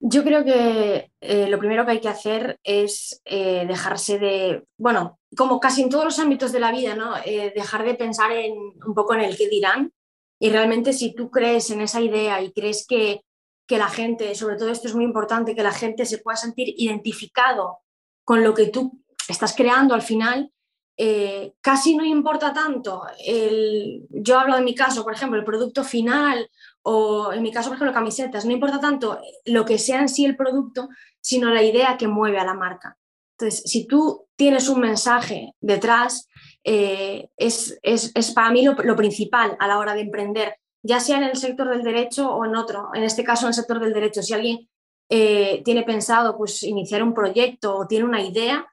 Yo 0.01 0.23
creo 0.23 0.45
que 0.45 1.11
eh, 1.21 1.49
lo 1.49 1.59
primero 1.59 1.85
que 1.85 1.93
hay 1.93 2.01
que 2.01 2.09
hacer 2.09 2.61
es 2.63 3.21
eh, 3.25 3.65
dejarse 3.67 4.19
de, 4.19 4.65
bueno, 4.77 5.19
como 5.37 5.59
casi 5.59 5.83
en 5.83 5.89
todos 5.89 6.05
los 6.05 6.19
ámbitos 6.19 6.53
de 6.53 6.61
la 6.61 6.71
vida, 6.71 6.95
¿no? 6.95 7.17
Eh, 7.25 7.53
dejar 7.55 7.85
de 7.85 7.95
pensar 7.95 8.31
en, 8.33 8.53
un 8.55 8.95
poco 8.95 9.15
en 9.15 9.23
el 9.23 9.37
que 9.37 9.49
dirán 9.49 9.93
y 10.39 10.51
realmente 10.51 10.93
si 10.93 11.15
tú 11.15 11.31
crees 11.31 11.71
en 11.71 11.81
esa 11.81 12.01
idea 12.01 12.41
y 12.43 12.53
crees 12.53 12.87
que, 12.87 13.23
que 13.67 13.79
la 13.79 13.89
gente, 13.89 14.35
sobre 14.35 14.57
todo 14.57 14.71
esto 14.71 14.89
es 14.89 14.95
muy 14.95 15.05
importante, 15.05 15.55
que 15.55 15.63
la 15.63 15.73
gente 15.73 16.07
se 16.07 16.19
pueda 16.19 16.37
sentir 16.37 16.75
identificado 16.77 17.79
con 18.25 18.45
lo 18.45 18.55
que 18.55 18.67
tú 18.67 19.03
estás 19.29 19.55
creando 19.55 19.95
al 19.95 20.03
final, 20.03 20.53
eh, 20.97 21.55
casi 21.61 21.97
no 21.97 22.05
importa 22.05 22.53
tanto. 22.53 23.03
El, 23.25 24.07
yo 24.11 24.39
hablo 24.39 24.57
de 24.57 24.63
mi 24.63 24.75
caso, 24.75 25.05
por 25.05 25.15
ejemplo, 25.15 25.39
el 25.39 25.45
producto 25.45 25.85
final 25.85 26.51
o 26.83 27.33
en 27.33 27.43
mi 27.43 27.53
caso, 27.53 27.69
por 27.69 27.77
ejemplo, 27.77 27.95
camisetas, 27.95 28.45
no 28.45 28.53
importa 28.53 28.81
tanto 28.81 29.21
lo 29.45 29.65
que 29.65 29.79
sea 29.79 30.01
en 30.01 30.09
sí 30.09 30.25
el 30.25 30.37
producto, 30.37 30.89
sino 31.21 31.51
la 31.51 31.63
idea 31.63 31.97
que 31.97 32.09
mueve 32.09 32.39
a 32.39 32.45
la 32.45 32.55
marca. 32.55 32.97
Entonces, 33.39 33.63
si 33.71 33.87
tú 33.87 34.27
tienes 34.37 34.69
un 34.69 34.81
mensaje 34.81 35.55
detrás, 35.61 36.28
eh, 36.71 37.31
es, 37.39 38.33
para 38.35 38.51
mí 38.51 38.63
lo, 38.63 38.95
principal 38.95 39.57
a 39.59 39.67
la 39.67 39.79
hora 39.79 39.95
de 39.95 40.03
emprender, 40.03 40.57
ya 40.83 41.01
sea 41.01 41.17
en 41.17 41.23
el 41.23 41.37
sector 41.37 41.71
del 41.71 41.83
derecho 41.83 42.31
o 42.31 42.45
en 42.45 42.57
otro, 42.57 42.91
en 42.93 43.05
este 43.05 43.25
caso 43.25 43.47
en 43.47 43.49
el 43.49 43.55
sector 43.55 43.81
del 43.81 43.95
derecho. 43.95 44.23
Si 44.23 44.35
alguien 44.35 44.69
eh, 45.09 45.63
tiene 45.65 45.83
pensado 45.85 46.37
pues, 46.37 46.63
iniciar 46.63 47.03
un 47.03 47.15
proyecto 47.15 47.75
o 47.75 47.87
tiene 47.87 48.05
una 48.05 48.21
idea, 48.21 48.67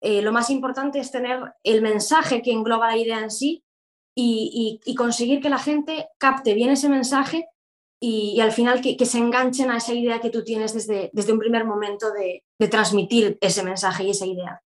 eh, 0.00 0.22
lo 0.22 0.32
más 0.32 0.48
importante 0.48 0.98
es 0.98 1.10
tener 1.10 1.38
el 1.62 1.82
mensaje 1.82 2.40
que 2.40 2.50
engloba 2.50 2.88
la 2.88 2.96
idea 2.96 3.20
en 3.20 3.30
sí 3.30 3.62
y, 4.16 4.80
conseguir 4.96 5.42
que 5.42 5.50
la 5.50 5.58
gente 5.58 6.08
capte 6.16 6.54
bien 6.54 6.70
ese 6.70 6.88
mensaje 6.88 7.46
y, 8.00 8.40
al 8.40 8.52
final 8.52 8.80
que, 8.80 9.04
se 9.04 9.18
enganchen 9.18 9.70
a 9.70 9.76
esa 9.76 9.92
idea 9.92 10.20
que 10.20 10.30
tú 10.30 10.44
tienes 10.44 10.72
desde, 10.72 11.10
desde 11.12 11.32
un 11.34 11.40
primer 11.40 11.66
momento 11.66 12.10
de, 12.10 12.42
de 12.58 12.68
transmitir 12.68 13.36
ese 13.42 13.62
mensaje 13.62 14.04
y 14.04 14.10
esa 14.10 14.24
idea. 14.24 14.62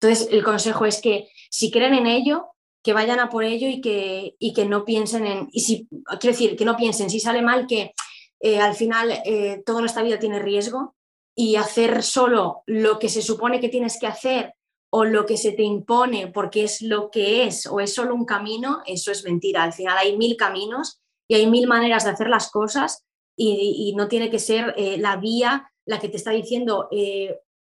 Entonces, 0.00 0.28
el 0.30 0.42
consejo 0.42 0.86
es 0.86 1.00
que 1.00 1.28
si 1.50 1.70
creen 1.70 1.94
en 1.94 2.06
ello, 2.06 2.46
que 2.82 2.94
vayan 2.94 3.20
a 3.20 3.28
por 3.28 3.44
ello 3.44 3.68
y 3.68 3.80
que, 3.80 4.34
y 4.38 4.54
que 4.54 4.64
no 4.64 4.84
piensen 4.84 5.26
en, 5.26 5.48
y 5.52 5.60
si, 5.60 5.88
quiero 6.18 6.32
decir, 6.32 6.56
que 6.56 6.64
no 6.64 6.76
piensen, 6.76 7.10
si 7.10 7.20
sale 7.20 7.42
mal, 7.42 7.66
que 7.66 7.92
eh, 8.40 8.58
al 8.58 8.74
final 8.74 9.12
eh, 9.24 9.62
toda 9.66 9.80
nuestra 9.80 10.02
vida 10.02 10.18
tiene 10.18 10.38
riesgo 10.38 10.94
y 11.34 11.56
hacer 11.56 12.02
solo 12.02 12.62
lo 12.66 12.98
que 12.98 13.10
se 13.10 13.20
supone 13.20 13.60
que 13.60 13.68
tienes 13.68 13.98
que 14.00 14.06
hacer 14.06 14.54
o 14.90 15.04
lo 15.04 15.26
que 15.26 15.36
se 15.36 15.52
te 15.52 15.62
impone 15.62 16.28
porque 16.28 16.64
es 16.64 16.80
lo 16.80 17.10
que 17.10 17.44
es 17.44 17.66
o 17.66 17.80
es 17.80 17.94
solo 17.94 18.14
un 18.14 18.24
camino, 18.24 18.80
eso 18.86 19.12
es 19.12 19.24
mentira. 19.24 19.62
Al 19.62 19.74
final 19.74 19.98
hay 19.98 20.16
mil 20.16 20.36
caminos 20.36 21.00
y 21.28 21.34
hay 21.34 21.46
mil 21.46 21.66
maneras 21.66 22.04
de 22.04 22.10
hacer 22.10 22.28
las 22.28 22.50
cosas 22.50 23.04
y, 23.36 23.94
no 23.96 24.08
tiene 24.08 24.30
que 24.30 24.38
ser 24.38 24.74
eh, 24.76 24.98
la 24.98 25.16
vía 25.16 25.70
la 25.86 25.98
que 25.98 26.08
te 26.08 26.16
está 26.16 26.30
diciendo, 26.30 26.88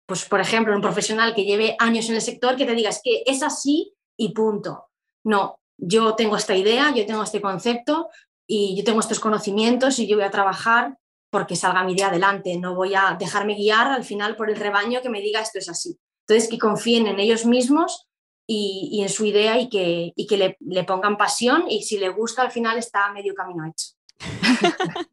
pues 0.05 0.25
por 0.25 0.39
ejemplo, 0.39 0.75
un 0.75 0.81
profesional 0.81 1.33
que 1.33 1.45
lleve 1.45 1.75
años 1.79 2.09
en 2.09 2.15
el 2.15 2.21
sector 2.21 2.55
que 2.55 2.65
te 2.65 2.75
diga, 2.75 2.89
es 2.89 3.01
que 3.03 3.23
es 3.25 3.41
así 3.43 3.93
y 4.17 4.33
punto. 4.33 4.85
No, 5.23 5.59
yo 5.77 6.15
tengo 6.15 6.37
esta 6.37 6.55
idea, 6.55 6.93
yo 6.93 7.05
tengo 7.05 7.23
este 7.23 7.41
concepto 7.41 8.09
y 8.47 8.75
yo 8.77 8.83
tengo 8.83 8.99
estos 8.99 9.19
conocimientos 9.19 9.99
y 9.99 10.07
yo 10.07 10.17
voy 10.17 10.25
a 10.25 10.31
trabajar 10.31 10.97
porque 11.31 11.55
salga 11.55 11.83
mi 11.83 11.93
idea 11.93 12.07
adelante, 12.07 12.57
no 12.57 12.75
voy 12.75 12.95
a 12.95 13.17
dejarme 13.19 13.55
guiar 13.55 13.87
al 13.87 14.03
final 14.03 14.35
por 14.35 14.49
el 14.49 14.55
rebaño 14.55 15.01
que 15.01 15.09
me 15.09 15.21
diga 15.21 15.41
esto 15.41 15.59
es 15.59 15.67
así. 15.67 15.99
Entonces, 16.27 16.49
que 16.49 16.57
confíen 16.57 17.07
en 17.07 17.19
ellos 17.19 17.45
mismos 17.45 18.07
y, 18.47 19.01
en 19.01 19.09
su 19.09 19.25
idea 19.25 19.59
y 19.59 19.69
que, 19.69 20.13
y 20.15 20.27
que 20.27 20.37
le, 20.37 20.57
le, 20.59 20.83
pongan 20.83 21.17
pasión 21.17 21.65
y 21.69 21.83
si 21.83 21.97
le 21.97 22.09
gusta 22.09 22.43
al 22.43 22.51
final 22.51 22.77
está 22.77 23.11
medio 23.11 23.33
camino 23.33 23.65
hecho. 23.65 23.95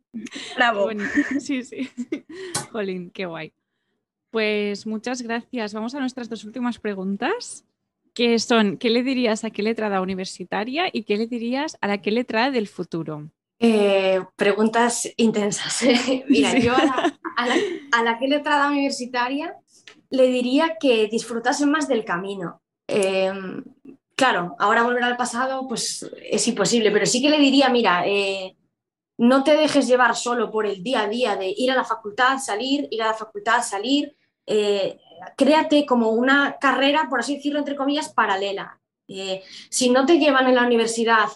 Bravo. 0.57 0.91
Sí, 1.41 1.65
sí. 1.65 1.91
Jolín, 2.73 3.11
qué 3.11 3.27
guay. 3.27 3.53
Pues 4.33 4.87
muchas 4.87 5.21
gracias. 5.21 5.75
Vamos 5.75 5.95
a 5.95 6.01
nuestras 6.01 6.31
dos 6.31 6.43
últimas 6.45 6.79
preguntas, 6.79 7.67
que 8.15 8.39
son, 8.39 8.79
¿qué 8.79 8.89
le 8.89 9.03
dirías 9.03 9.45
a 9.45 9.51
qué 9.51 9.63
letrada 9.63 10.01
universitaria 10.01 10.89
y 10.91 11.03
qué 11.03 11.19
le 11.19 11.27
dirías 11.27 11.77
a 11.83 11.87
la 11.87 11.99
qué 12.01 12.11
letrada 12.11 12.51
del 12.51 12.67
futuro? 12.67 13.29
Eh, 13.59 14.25
preguntas 14.35 15.07
intensas. 15.19 15.85
Mira, 16.31 16.59
yo 16.59 16.75
a 16.75 16.83
la, 16.83 17.19
a, 17.93 18.03
la, 18.03 18.19
letrada 18.23 18.71
universitaria 18.71 19.55
le 20.09 20.29
diría 20.29 20.79
que 20.81 21.09
disfrutasen 21.09 21.71
más 21.71 21.87
del 21.87 22.03
camino. 22.03 22.63
Em, 22.89 23.63
claro, 24.17 24.57
ahora 24.59 24.83
volver 24.83 25.05
al 25.05 25.19
pasado 25.19 25.69
pues 25.69 26.11
es 26.23 26.49
imposible, 26.49 26.91
pero 26.91 27.05
sí 27.05 27.21
que 27.21 27.29
le 27.29 27.39
diría, 27.39 27.69
mira, 27.69 28.07
eh, 28.07 28.57
no 29.19 29.45
te 29.45 29.59
dejes 29.59 29.87
llevar 29.87 30.17
solo 30.17 30.51
por 30.51 30.65
el 30.65 30.83
día 30.83 31.03
a 31.03 31.09
día 31.09 31.37
de 31.37 31.53
ir 31.55 31.71
a 31.71 31.77
la 31.77 31.85
facultad, 31.85 32.39
salir, 32.39 32.89
ir 32.91 33.03
a 33.03 33.09
la 33.09 33.15
facultad, 33.15 33.63
salir. 33.63 34.17
Eh, 34.47 34.99
créate 35.37 35.87
como 35.87 36.11
una 36.11 36.57
carrera, 36.61 37.07
por 37.09 37.21
así 37.21 37.37
decirlo, 37.37 37.59
entre 37.59 37.77
comillas, 37.77 38.13
paralela. 38.13 38.81
Eh, 39.09 39.43
si 39.71 39.91
no 39.91 40.07
te 40.07 40.19
llevan 40.19 40.47
en 40.49 40.55
la 40.55 40.67
universidad, 40.67 41.29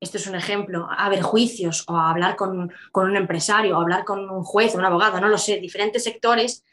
esto 0.00 0.16
es 0.16 0.26
un 0.26 0.34
ejemplo, 0.34 0.88
a 0.90 1.08
ver 1.08 1.22
juicios 1.22 1.84
o 1.88 1.96
a 1.96 2.10
hablar 2.10 2.36
con, 2.36 2.72
un 2.92 3.16
empresario, 3.16 3.76
o 3.76 3.78
a 3.78 3.82
hablar 3.82 4.04
con 4.04 4.28
un 4.28 4.42
juez, 4.42 4.74
un 4.74 4.84
abogado, 4.84 5.20
no 5.20 5.28
lo 5.28 5.38
sé, 5.38 5.58
diferentes 5.58 6.02
sectores, 6.02 6.64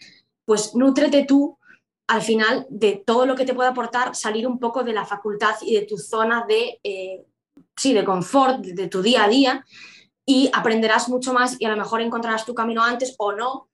pues 0.45 0.73
nútrete 0.75 1.25
tú 1.25 1.57
al 2.07 2.23
final 2.23 2.65
de 2.69 3.03
todo 3.05 3.27
lo 3.27 3.35
que 3.35 3.45
te 3.45 3.53
puede 3.53 3.69
aportar 3.69 4.15
salir 4.15 4.47
un 4.47 4.57
poco 4.57 4.83
de 4.83 4.93
la 4.93 5.05
facultad 5.05 5.55
y 5.61 5.75
de 5.75 5.85
tu 5.85 5.97
zona 5.97 6.43
de, 6.47 6.79
eh, 6.83 7.23
sí, 7.77 7.93
de 7.93 8.03
confort, 8.03 8.61
de 8.61 8.87
tu 8.87 9.03
día 9.03 9.25
a 9.25 9.29
día 9.29 9.63
y 10.25 10.49
aprenderás 10.51 11.07
mucho 11.07 11.33
más 11.33 11.55
y 11.59 11.65
a 11.65 11.69
lo 11.69 11.77
mejor 11.77 12.01
encontrarás 12.01 12.45
tu 12.45 12.55
camino 12.55 12.83
antes 12.83 13.13
o 13.19 13.31
no, 13.33 13.68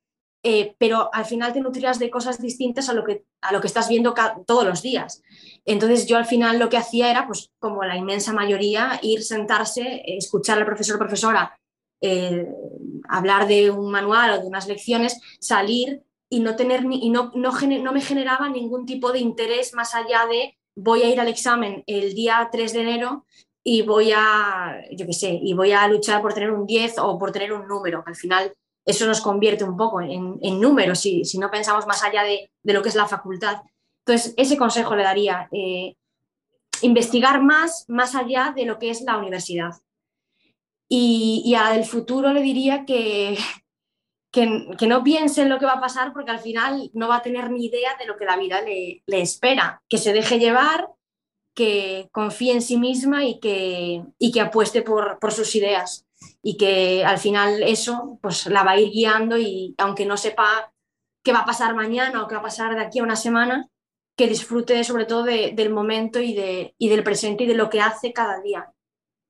eh, 0.47 0.75
pero 0.77 1.09
al 1.11 1.25
final 1.25 1.53
te 1.53 1.59
nutrirás 1.59 1.97
de 1.97 2.11
cosas 2.11 2.39
distintas 2.39 2.87
a 2.87 2.93
lo 2.93 3.03
que, 3.03 3.25
a 3.41 3.51
lo 3.51 3.61
que 3.61 3.65
estás 3.65 3.89
viendo 3.89 4.13
todos 4.45 4.63
los 4.63 4.83
días. 4.83 5.23
Entonces 5.65 6.05
yo 6.05 6.17
al 6.17 6.27
final 6.27 6.59
lo 6.59 6.69
que 6.69 6.77
hacía 6.77 7.09
era, 7.09 7.25
pues 7.25 7.49
como 7.57 7.83
la 7.83 7.97
inmensa 7.97 8.31
mayoría, 8.31 8.99
ir, 9.01 9.23
sentarse, 9.23 10.03
escuchar 10.05 10.59
al 10.59 10.65
profesor 10.67 10.97
o 10.97 10.99
profesora, 10.99 11.59
eh, 11.99 12.47
hablar 13.09 13.47
de 13.47 13.71
un 13.71 13.89
manual 13.89 14.33
o 14.33 14.39
de 14.39 14.45
unas 14.45 14.67
lecciones, 14.67 15.19
salir 15.39 16.03
y 16.29 16.41
no, 16.41 16.55
tener 16.55 16.85
y 16.91 17.09
no, 17.09 17.31
no, 17.33 17.51
no 17.51 17.91
me 17.91 18.01
generaba 18.01 18.47
ningún 18.47 18.85
tipo 18.85 19.11
de 19.11 19.21
interés 19.21 19.73
más 19.73 19.95
allá 19.95 20.27
de 20.27 20.55
voy 20.75 21.01
a 21.01 21.09
ir 21.09 21.19
al 21.19 21.27
examen 21.27 21.83
el 21.87 22.13
día 22.13 22.47
3 22.51 22.71
de 22.71 22.81
enero 22.81 23.25
y 23.63 23.81
voy 23.81 24.11
a, 24.15 24.79
yo 24.91 25.07
qué 25.07 25.13
sé, 25.13 25.39
y 25.41 25.55
voy 25.55 25.71
a 25.71 25.87
luchar 25.87 26.21
por 26.21 26.35
tener 26.35 26.51
un 26.51 26.67
10 26.67 26.99
o 26.99 27.17
por 27.17 27.31
tener 27.31 27.51
un 27.51 27.67
número. 27.67 28.03
Al 28.05 28.15
final 28.15 28.53
eso 28.85 29.07
nos 29.07 29.21
convierte 29.21 29.63
un 29.63 29.75
poco 29.75 30.01
en, 30.01 30.59
números 30.61 30.99
si, 30.99 31.25
si, 31.25 31.37
no 31.37 31.49
pensamos 31.49 31.87
más 31.87 32.03
allá 32.03 32.23
de, 32.23 32.49
lo 32.63 32.81
que 32.81 32.89
es 32.89 32.95
la 32.95 33.07
facultad. 33.07 33.61
Entonces, 34.05 34.33
ese 34.37 34.57
consejo 34.57 34.95
le 34.95 35.03
daría, 35.03 35.49
eh, 35.51 35.95
investigar 36.81 37.41
más, 37.41 37.85
más 37.87 38.15
allá 38.15 38.53
de 38.55 38.65
lo 38.65 38.77
que 38.77 38.89
es 38.89 39.01
la 39.01 39.17
universidad. 39.17 39.71
Y, 40.87 41.41
y 41.45 41.55
a 41.55 41.71
del 41.71 41.85
futuro 41.85 42.31
le 42.31 42.41
diría 42.41 42.85
que, 42.85 43.37
que, 44.31 44.67
que, 44.77 44.87
no 44.87 45.03
piense 45.03 45.41
en 45.41 45.49
lo 45.49 45.57
que 45.57 45.65
va 45.65 45.73
a 45.73 45.81
pasar 45.81 46.13
porque 46.13 46.29
al 46.29 46.39
final 46.39 46.91
no 46.93 47.07
va 47.07 47.17
a 47.17 47.21
tener 47.23 47.49
ni 47.49 47.65
idea 47.65 47.95
de 47.97 48.05
lo 48.05 48.17
que 48.17 48.25
la 48.25 48.37
vida 48.37 48.61
le, 48.61 49.01
le 49.07 49.21
espera, 49.21 49.81
que 49.89 49.97
se 49.97 50.13
deje 50.13 50.37
llevar 50.37 50.89
que 51.55 52.09
confíe 52.11 52.51
en 52.51 52.61
sí 52.61 52.77
misma 52.77 53.23
y 53.23 53.39
que, 53.39 54.03
y 54.19 54.31
que 54.31 54.41
apueste 54.41 54.81
por, 54.81 55.17
por, 55.19 55.31
sus 55.31 55.55
ideas 55.55 56.04
y 56.41 56.57
que 56.57 57.03
al 57.05 57.17
final 57.17 57.63
eso 57.63 58.19
pues 58.21 58.45
la 58.47 58.63
va 58.63 58.71
a 58.71 58.79
ir 58.79 58.91
guiando 58.91 59.37
y 59.37 59.75
aunque 59.77 60.05
no 60.05 60.17
sepa 60.17 60.71
qué 61.23 61.33
va 61.33 61.39
a 61.39 61.45
pasar 61.45 61.75
mañana 61.75 62.23
o 62.23 62.27
qué 62.27 62.35
va 62.35 62.41
a 62.41 62.43
pasar 62.43 62.75
de 62.75 62.81
aquí 62.81 62.99
a 62.99 63.03
una 63.03 63.15
semana, 63.15 63.67
que 64.15 64.27
disfrute 64.27 64.83
sobre 64.83 65.05
todo 65.05 65.23
del 65.23 65.69
momento 65.73 66.19
y, 66.21 66.33
de, 66.33 66.73
y, 66.77 66.87
del 66.89 67.03
presente 67.03 67.43
y 67.43 67.47
de 67.47 67.55
lo 67.55 67.69
que 67.69 67.81
hace 67.81 68.13
cada 68.13 68.39
día. 68.41 68.71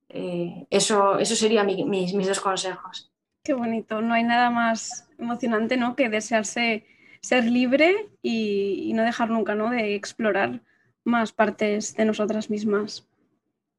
Eh, 0.10 0.68
eso, 0.70 1.18
eso 1.18 1.36
serían 1.36 1.66
mis, 1.66 2.14
mis, 2.14 2.28
dos 2.28 2.40
consejos. 2.40 3.12
Qué 3.44 3.54
bonito, 3.54 4.02
no 4.02 4.14
hay 4.14 4.24
nada 4.24 4.50
más 4.50 5.08
emocionante 5.18 5.78
¿no? 5.78 5.96
que 5.96 6.10
desearse 6.10 6.86
ser 7.22 7.46
libre 7.46 8.10
y, 8.22 8.84
y 8.90 8.94
no 8.94 9.04
dejar 9.04 9.30
nunca 9.30 9.56
¿no? 9.56 9.70
de 9.72 9.96
explorar 9.96 10.62
más 11.04 11.32
partes 11.32 11.96
de 11.96 12.06
nosotras 12.06 12.50
mismas. 12.50 13.08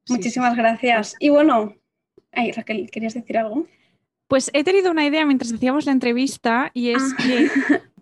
Muchísimas 0.09 0.55
gracias. 0.55 1.15
Y 1.19 1.29
bueno, 1.29 1.75
ay, 2.37 2.51
Raquel, 2.51 2.89
¿querías 2.89 3.13
decir 3.13 3.37
algo? 3.37 3.65
Pues 4.27 4.51
he 4.53 4.63
tenido 4.63 4.91
una 4.91 5.05
idea 5.05 5.25
mientras 5.25 5.51
hacíamos 5.51 5.85
la 5.85 5.91
entrevista 5.91 6.71
y 6.73 6.89
es 6.91 7.01
ah. 7.01 7.17
que 7.17 7.49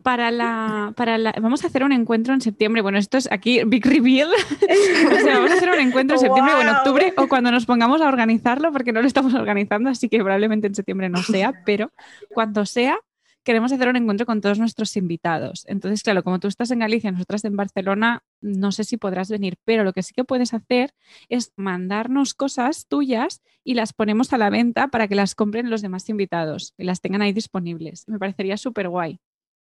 para 0.03 0.29
la, 0.29 0.93
para 0.95 1.17
la, 1.17 1.33
Vamos 1.41 1.63
a 1.63 1.67
hacer 1.67 1.83
un 1.83 1.91
encuentro 1.91 2.33
en 2.33 2.41
septiembre. 2.41 2.81
Bueno, 2.81 2.97
esto 2.97 3.17
es 3.17 3.31
aquí, 3.31 3.63
Big 3.65 3.85
Reveal. 3.85 4.29
o 5.11 5.15
sea, 5.15 5.35
vamos 5.35 5.51
a 5.51 5.53
hacer 5.55 5.69
un 5.69 5.79
encuentro 5.79 6.15
en 6.15 6.19
septiembre 6.19 6.53
o 6.53 6.61
en 6.61 6.69
octubre 6.69 7.13
o 7.17 7.27
cuando 7.27 7.51
nos 7.51 7.65
pongamos 7.65 8.01
a 8.01 8.07
organizarlo, 8.07 8.71
porque 8.71 8.91
no 8.91 9.01
lo 9.01 9.07
estamos 9.07 9.33
organizando, 9.33 9.89
así 9.89 10.09
que 10.09 10.17
probablemente 10.17 10.67
en 10.67 10.75
septiembre 10.75 11.09
no 11.09 11.23
sea, 11.23 11.53
pero 11.65 11.91
cuando 12.33 12.65
sea, 12.65 12.99
queremos 13.45 13.71
hacer 13.71 13.87
un 13.87 13.95
encuentro 13.95 14.25
con 14.25 14.41
todos 14.41 14.59
nuestros 14.59 14.97
invitados. 14.97 15.63
Entonces, 15.67 16.03
claro, 16.03 16.23
como 16.23 16.39
tú 16.39 16.49
estás 16.49 16.71
en 16.71 16.79
Galicia, 16.79 17.11
nosotras 17.11 17.45
en 17.45 17.55
Barcelona, 17.55 18.23
no 18.41 18.73
sé 18.73 18.83
si 18.83 18.97
podrás 18.97 19.29
venir, 19.29 19.55
pero 19.63 19.85
lo 19.85 19.93
que 19.93 20.03
sí 20.03 20.13
que 20.13 20.25
puedes 20.25 20.53
hacer 20.53 20.93
es 21.29 21.53
mandarnos 21.55 22.33
cosas 22.33 22.87
tuyas 22.87 23.41
y 23.63 23.75
las 23.75 23.93
ponemos 23.93 24.33
a 24.33 24.37
la 24.37 24.49
venta 24.49 24.89
para 24.89 25.07
que 25.07 25.15
las 25.15 25.35
compren 25.35 25.69
los 25.69 25.81
demás 25.81 26.09
invitados 26.09 26.73
y 26.77 26.83
las 26.83 26.99
tengan 26.99 27.21
ahí 27.21 27.31
disponibles. 27.31 28.07
Me 28.09 28.19
parecería 28.19 28.57
súper 28.57 28.89
guay. 28.89 29.19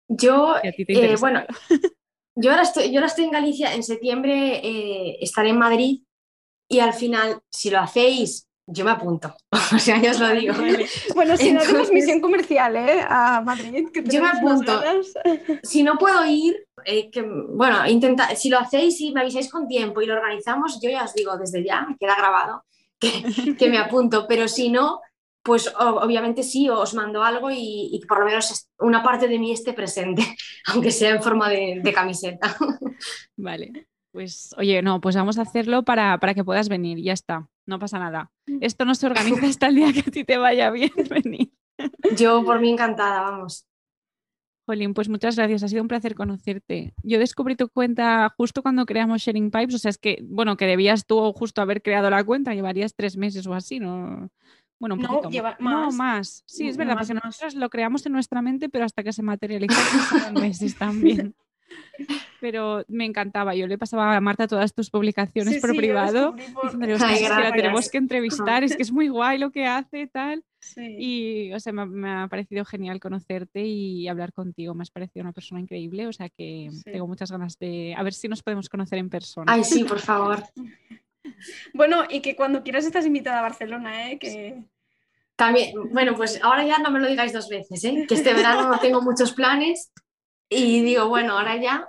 Yo, 0.08 0.56
eh, 0.62 1.16
bueno, 1.20 1.44
Yo 2.40 2.52
ahora 2.52 2.62
estoy, 2.62 2.92
yo 2.92 2.98
ahora 2.98 3.08
estoy 3.08 3.24
en 3.24 3.32
Galicia, 3.32 3.74
en 3.74 3.82
septiembre 3.82 4.60
eh, 4.62 5.18
estaré 5.20 5.48
en 5.48 5.58
Madrid 5.58 6.02
y 6.68 6.78
al 6.78 6.92
final, 6.92 7.40
si 7.50 7.68
lo 7.68 7.80
hacéis, 7.80 8.47
yo 8.70 8.84
me 8.84 8.90
apunto. 8.92 9.34
o 9.74 9.78
sea, 9.78 10.00
ya 10.00 10.10
os 10.12 10.20
lo 10.20 10.30
digo. 10.30 10.54
Bueno, 11.14 11.36
si 11.36 11.52
no 11.52 11.60
hacemos 11.60 11.90
misión 11.92 12.20
comercial, 12.20 12.76
¿eh? 12.76 13.00
A 13.08 13.40
Madrid. 13.40 13.88
Que 13.92 14.02
yo 14.02 14.22
me 14.22 14.28
tenemos 14.30 14.62
apunto. 14.62 14.80
Si 15.62 15.82
no 15.82 15.96
puedo 15.98 16.24
ir, 16.26 16.66
eh, 16.84 17.10
que, 17.10 17.22
bueno, 17.22 17.86
intenta, 17.86 18.34
si 18.36 18.48
lo 18.50 18.58
hacéis 18.58 19.00
y 19.00 19.12
me 19.12 19.20
avisáis 19.22 19.50
con 19.50 19.66
tiempo 19.66 20.00
y 20.02 20.06
lo 20.06 20.14
organizamos, 20.14 20.80
yo 20.80 20.90
ya 20.90 21.04
os 21.04 21.14
digo 21.14 21.36
desde 21.36 21.64
ya, 21.64 21.82
me 21.86 21.96
queda 21.96 22.14
grabado, 22.16 22.64
que, 23.00 23.56
que 23.58 23.70
me 23.70 23.78
apunto. 23.78 24.26
Pero 24.28 24.48
si 24.48 24.68
no, 24.70 25.00
pues 25.42 25.72
o- 25.78 26.00
obviamente 26.04 26.42
sí, 26.42 26.68
os 26.68 26.94
mando 26.94 27.22
algo 27.22 27.50
y, 27.50 27.88
y 27.92 28.04
por 28.06 28.18
lo 28.20 28.26
menos 28.26 28.68
una 28.78 29.02
parte 29.02 29.28
de 29.28 29.38
mí 29.38 29.52
esté 29.52 29.72
presente, 29.72 30.22
aunque 30.66 30.90
sea 30.90 31.10
en 31.16 31.22
forma 31.22 31.48
de, 31.48 31.80
de 31.82 31.92
camiseta. 31.92 32.54
Vale. 33.36 33.88
Pues, 34.10 34.54
oye, 34.56 34.82
no, 34.82 35.00
pues 35.00 35.14
vamos 35.16 35.38
a 35.38 35.42
hacerlo 35.42 35.84
para, 35.84 36.18
para 36.18 36.34
que 36.34 36.42
puedas 36.44 36.68
venir, 36.68 36.98
ya 37.02 37.12
está, 37.12 37.46
no 37.68 37.78
pasa 37.78 37.98
nada. 37.98 38.32
Esto 38.60 38.84
no 38.84 38.94
se 38.94 39.06
organiza 39.06 39.46
hasta 39.46 39.68
el 39.68 39.76
día 39.76 39.92
que 39.92 40.00
a 40.00 40.10
ti 40.10 40.24
te 40.24 40.36
vaya 40.38 40.70
bien 40.70 40.90
venir. 41.10 41.52
Yo 42.16 42.44
por 42.44 42.60
mí 42.60 42.70
encantada, 42.70 43.20
vamos. 43.22 43.64
Jolín, 44.66 44.92
pues 44.92 45.08
muchas 45.08 45.36
gracias, 45.36 45.62
ha 45.62 45.68
sido 45.68 45.80
un 45.80 45.88
placer 45.88 46.14
conocerte. 46.14 46.92
Yo 47.02 47.18
descubrí 47.18 47.56
tu 47.56 47.68
cuenta 47.70 48.28
justo 48.36 48.60
cuando 48.62 48.84
creamos 48.84 49.22
Sharing 49.22 49.50
Pipes, 49.50 49.74
o 49.76 49.78
sea, 49.78 49.88
es 49.90 49.96
que, 49.98 50.18
bueno, 50.24 50.56
que 50.58 50.66
debías 50.66 51.06
tú 51.06 51.32
justo 51.32 51.62
haber 51.62 51.80
creado 51.80 52.10
la 52.10 52.22
cuenta, 52.22 52.52
llevarías 52.54 52.94
tres 52.94 53.16
meses 53.16 53.46
o 53.46 53.54
así, 53.54 53.80
¿no? 53.80 54.28
Bueno, 54.78 54.96
un 54.96 55.00
No, 55.02 55.22
lleva 55.30 55.56
No, 55.58 55.86
más. 55.86 55.94
más. 55.94 56.42
Sí, 56.46 56.68
es 56.68 56.76
verdad, 56.76 56.96
Más, 56.96 57.06
porque 57.08 57.14
más. 57.14 57.24
nosotros 57.24 57.54
lo 57.54 57.70
creamos 57.70 58.04
en 58.04 58.12
nuestra 58.12 58.42
mente, 58.42 58.68
pero 58.68 58.84
hasta 58.84 59.02
que 59.02 59.12
se 59.14 59.22
materializó 59.22 59.74
pasaron 60.34 60.34
meses 60.42 60.76
también. 60.76 61.34
Pero 62.40 62.84
me 62.88 63.04
encantaba, 63.04 63.54
yo 63.54 63.66
le 63.66 63.78
pasaba 63.78 64.16
a 64.16 64.20
Marta 64.20 64.46
todas 64.46 64.72
tus 64.72 64.90
publicaciones 64.90 65.54
Sí, 65.54 65.60
por 65.60 65.70
sí, 65.72 65.76
privado, 65.76 66.36
por- 66.54 66.64
diciéndole, 66.64 66.92
Ay, 66.92 66.96
"Ostras, 66.96 67.20
es 67.20 67.28
que 67.28 67.42
la 67.42 67.52
tenemos 67.52 67.90
que 67.90 67.98
entrevistar, 67.98 68.64
es 68.64 68.76
que 68.76 68.82
es 68.82 68.92
muy 68.92 69.08
guay 69.08 69.38
lo 69.38 69.50
que 69.50 69.66
hace, 69.66 70.06
tal. 70.06 70.44
Sí. 70.60 70.96
Y, 70.98 71.52
o 71.52 71.60
sea, 71.60 71.72
me, 71.72 71.82
ha- 71.82 71.86
me 71.86 72.10
ha 72.10 72.28
parecido 72.28 72.64
genial 72.64 73.00
conocerte 73.00 73.64
y 73.64 74.08
hablar 74.08 74.32
contigo. 74.32 74.74
Me 74.74 74.82
has 74.82 74.90
parecido 74.90 75.22
una 75.24 75.32
persona 75.32 75.60
increíble, 75.60 76.06
o 76.06 76.12
sea 76.12 76.28
que 76.28 76.68
Sí. 76.72 76.82
tengo 76.84 77.06
muchas 77.06 77.30
ganas 77.30 77.58
de 77.58 77.94
a 77.96 78.02
ver 78.02 78.12
si 78.14 78.28
nos 78.28 78.42
podemos 78.42 78.68
conocer 78.68 78.98
en 78.98 79.10
persona. 79.10 79.52
Ay, 79.52 79.64
sí, 79.64 79.84
por 79.84 79.98
favor. 80.00 80.42
Bueno, 81.74 82.04
y 82.08 82.20
que 82.20 82.34
cuando 82.34 82.62
quieras 82.62 82.86
estás 82.86 83.04
invitada 83.04 83.40
a 83.40 83.42
Barcelona, 83.42 84.10
¿eh? 84.10 84.18
Que... 84.18 84.62
También, 85.36 85.72
bueno, 85.92 86.14
pues 86.16 86.40
ahora 86.42 86.64
ya 86.66 86.78
no 86.78 86.90
me 86.90 86.98
lo 87.00 87.06
digáis 87.06 87.32
dos 87.32 87.48
veces, 87.48 87.84
¿eh? 87.84 88.06
que 88.08 88.14
este 88.14 88.32
verano 88.32 88.68
no 88.68 88.78
tengo 88.80 89.02
muchos 89.02 89.32
planes 89.32 89.92
y 90.50 90.82
digo, 90.82 91.08
bueno, 91.08 91.38
ahora 91.38 91.56
ya 91.56 91.88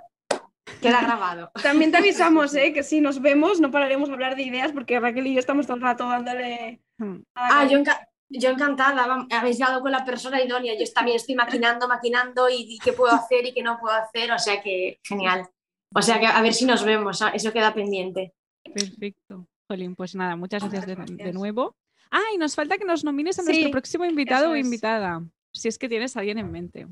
queda 0.80 1.02
grabado. 1.02 1.50
También 1.62 1.90
te 1.90 1.98
avisamos, 1.98 2.54
¿eh? 2.54 2.72
Que 2.72 2.82
si 2.82 3.00
nos 3.00 3.20
vemos 3.20 3.60
no 3.60 3.70
pararemos 3.70 4.08
a 4.10 4.12
hablar 4.12 4.36
de 4.36 4.42
ideas 4.42 4.72
porque 4.72 4.98
Raquel 5.00 5.26
y 5.26 5.34
yo 5.34 5.40
estamos 5.40 5.66
todo 5.66 5.76
el 5.76 5.82
rato 5.82 6.08
dándole... 6.08 6.80
A 6.98 7.04
la 7.04 7.20
Ah, 7.34 7.66
yo, 7.66 7.78
enca- 7.78 8.06
yo 8.28 8.50
encantada, 8.50 9.26
habéis 9.30 9.58
dado 9.58 9.80
con 9.80 9.90
la 9.92 10.04
persona 10.04 10.42
idónea, 10.42 10.74
yo 10.78 10.84
también 10.92 11.16
estoy 11.16 11.34
maquinando, 11.34 11.88
maquinando 11.88 12.48
y, 12.48 12.74
y 12.74 12.78
qué 12.78 12.92
puedo 12.92 13.12
hacer 13.12 13.46
y 13.46 13.52
qué 13.54 13.62
no 13.62 13.78
puedo 13.80 13.94
hacer, 13.96 14.30
o 14.32 14.38
sea 14.38 14.62
que 14.62 15.00
genial. 15.02 15.48
O 15.94 16.02
sea 16.02 16.20
que 16.20 16.26
a 16.26 16.40
ver 16.40 16.54
si 16.54 16.66
nos 16.66 16.84
vemos, 16.84 17.20
eso 17.34 17.52
queda 17.52 17.74
pendiente. 17.74 18.32
Perfecto. 18.72 19.48
Jolín, 19.66 19.96
pues 19.96 20.14
nada, 20.14 20.36
muchas 20.36 20.62
gracias 20.68 20.86
de, 20.86 21.14
de 21.24 21.32
nuevo. 21.32 21.74
Ah, 22.12 22.22
y 22.34 22.38
nos 22.38 22.54
falta 22.54 22.76
que 22.78 22.84
nos 22.84 23.02
nomines 23.04 23.38
a 23.38 23.42
Sí, 23.42 23.48
nuestro 23.48 23.70
próximo 23.70 24.04
invitado 24.04 24.50
o 24.50 24.54
es. 24.54 24.64
invitada. 24.64 25.22
Si 25.52 25.66
es 25.68 25.78
que 25.78 25.88
tienes 25.88 26.16
a 26.16 26.20
alguien 26.20 26.38
en 26.38 26.50
mente. 26.52 26.86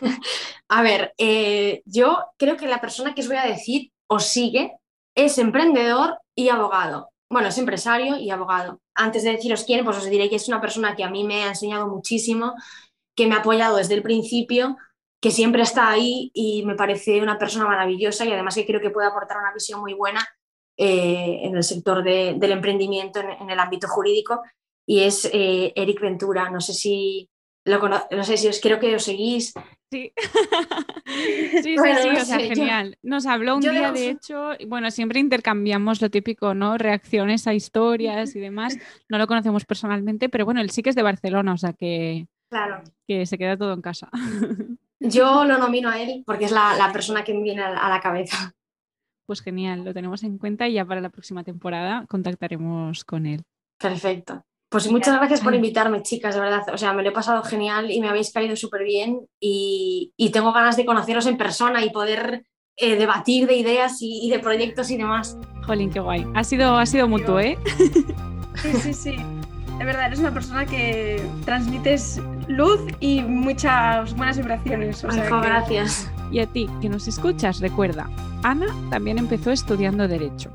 A 0.68 0.82
ver, 0.82 1.12
eh, 1.18 1.82
yo 1.86 2.18
creo 2.38 2.56
que 2.56 2.66
la 2.66 2.80
persona 2.80 3.14
que 3.14 3.22
os 3.22 3.28
voy 3.28 3.36
a 3.36 3.46
decir 3.46 3.92
os 4.08 4.24
sigue, 4.26 4.76
es 5.14 5.38
emprendedor 5.38 6.18
y 6.34 6.48
abogado. 6.48 7.10
Bueno, 7.30 7.48
es 7.48 7.58
empresario 7.58 8.16
y 8.18 8.30
abogado. 8.30 8.80
Antes 8.94 9.24
de 9.24 9.32
deciros 9.32 9.64
quién, 9.64 9.84
pues 9.84 9.96
os 9.98 10.04
diré 10.10 10.28
que 10.28 10.36
es 10.36 10.48
una 10.48 10.60
persona 10.60 10.94
que 10.94 11.04
a 11.04 11.10
mí 11.10 11.24
me 11.24 11.44
ha 11.44 11.48
enseñado 11.48 11.88
muchísimo, 11.88 12.54
que 13.16 13.26
me 13.26 13.34
ha 13.34 13.38
apoyado 13.38 13.76
desde 13.78 13.94
el 13.94 14.02
principio, 14.02 14.76
que 15.20 15.30
siempre 15.30 15.62
está 15.62 15.90
ahí 15.90 16.30
y 16.34 16.64
me 16.66 16.76
parece 16.76 17.20
una 17.22 17.38
persona 17.38 17.66
maravillosa 17.66 18.24
y 18.26 18.32
además 18.32 18.54
que 18.54 18.66
creo 18.66 18.80
que 18.80 18.90
puede 18.90 19.08
aportar 19.08 19.38
una 19.38 19.52
visión 19.54 19.80
muy 19.80 19.94
buena 19.94 20.26
eh, 20.76 21.40
en 21.42 21.56
el 21.56 21.64
sector 21.64 22.02
de- 22.04 22.34
del 22.38 22.52
emprendimiento 22.52 23.20
en, 23.20 23.30
en 23.30 23.50
el 23.50 23.58
ámbito 23.58 23.88
jurídico 23.88 24.42
y 24.86 25.00
es 25.02 25.24
eh, 25.32 25.72
Eric 25.74 26.00
Ventura. 26.00 26.50
No 26.50 26.60
sé 26.60 26.74
si 26.74 27.28
lo 27.66 27.86
no 27.88 28.24
sé 28.24 28.36
si 28.38 28.48
os 28.48 28.60
creo 28.60 28.78
que 28.80 28.94
os 28.94 29.04
seguís. 29.04 29.52
Sí. 29.92 30.12
sí, 31.06 31.62
sí, 31.62 31.76
Bueno, 31.76 32.00
sí, 32.02 32.08
no 32.08 32.22
o 32.22 32.24
sea, 32.24 32.38
sé, 32.38 32.48
yo- 32.48 32.54
genial. 32.54 32.98
Nos 33.02 33.26
habló 33.26 33.56
un 33.56 33.60
día, 33.60 33.92
de 33.92 34.10
hecho, 34.10 34.52
y 34.58 34.64
bueno, 34.66 34.90
siempre 34.90 35.20
intercambiamos 35.20 36.00
lo 36.00 36.10
típico, 36.10 36.54
¿no? 36.54 36.78
Reacciones 36.78 37.46
a 37.46 37.54
historias 37.54 38.34
y 38.34 38.40
demás. 38.40 38.76
No 39.08 39.18
lo 39.18 39.26
conocemos 39.26 39.64
personalmente, 39.64 40.28
pero 40.28 40.44
bueno, 40.44 40.60
él 40.60 40.70
sí 40.70 40.82
que 40.82 40.90
es 40.90 40.96
de 40.96 41.02
Barcelona, 41.02 41.52
o 41.52 41.58
sea 41.58 41.72
que, 41.72 42.26
Claro. 42.50 42.82
que 43.06 43.26
se 43.26 43.38
queda 43.38 43.56
todo 43.56 43.72
en 43.72 43.82
casa. 43.82 44.08
Yo 45.00 45.44
lo 45.44 45.58
nomino 45.58 45.90
a 45.90 46.00
él 46.00 46.22
porque 46.26 46.46
es 46.46 46.52
la, 46.52 46.74
la 46.76 46.90
persona 46.92 47.22
que 47.22 47.34
me 47.34 47.42
viene 47.42 47.62
a 47.62 47.88
la 47.88 48.00
cabeza. 48.00 48.52
Pues 49.26 49.42
genial, 49.42 49.84
lo 49.84 49.92
tenemos 49.92 50.22
en 50.22 50.38
cuenta 50.38 50.68
y 50.68 50.74
ya 50.74 50.84
para 50.84 51.00
la 51.00 51.10
próxima 51.10 51.42
temporada 51.44 52.06
contactaremos 52.08 53.04
con 53.04 53.26
él. 53.26 53.42
Perfecto. 53.78 54.44
Pues 54.84 54.92
muchas 54.92 55.16
gracias 55.16 55.40
por 55.40 55.54
invitarme, 55.54 56.02
chicas, 56.02 56.34
de 56.34 56.40
verdad. 56.42 56.62
O 56.72 56.76
sea, 56.76 56.92
me 56.92 57.02
lo 57.02 57.08
he 57.08 57.12
pasado 57.12 57.42
genial 57.42 57.90
y 57.90 58.00
me 58.00 58.08
habéis 58.08 58.30
caído 58.32 58.56
súper 58.56 58.84
bien 58.84 59.20
y, 59.40 60.12
y 60.18 60.30
tengo 60.30 60.52
ganas 60.52 60.76
de 60.76 60.84
conoceros 60.84 61.26
en 61.26 61.38
persona 61.38 61.82
y 61.82 61.90
poder 61.90 62.44
eh, 62.76 62.96
debatir 62.96 63.46
de 63.46 63.56
ideas 63.56 64.02
y, 64.02 64.20
y 64.26 64.30
de 64.30 64.38
proyectos 64.38 64.90
y 64.90 64.98
demás. 64.98 65.38
Jolín, 65.64 65.90
qué 65.90 66.00
guay. 66.00 66.26
Ha 66.34 66.44
sido, 66.44 66.76
ha 66.76 66.84
sido 66.84 67.08
mutuo, 67.08 67.40
¿eh? 67.40 67.56
Sí, 68.56 68.72
sí, 68.82 68.92
sí. 68.94 69.16
De 69.78 69.84
verdad, 69.84 70.06
eres 70.06 70.18
una 70.18 70.32
persona 70.32 70.64
que 70.66 71.22
transmites 71.44 72.20
luz 72.48 72.80
y 73.00 73.20
muchas 73.22 74.14
buenas 74.16 74.36
vibraciones. 74.38 75.04
O 75.04 75.10
sea 75.10 75.22
que- 75.24 75.28
gracias. 75.30 76.10
Y 76.32 76.40
a 76.40 76.46
ti, 76.46 76.68
que 76.82 76.88
nos 76.88 77.06
escuchas, 77.08 77.60
recuerda, 77.60 78.10
Ana 78.42 78.66
también 78.90 79.16
empezó 79.18 79.52
estudiando 79.52 80.06
Derecho. 80.08 80.50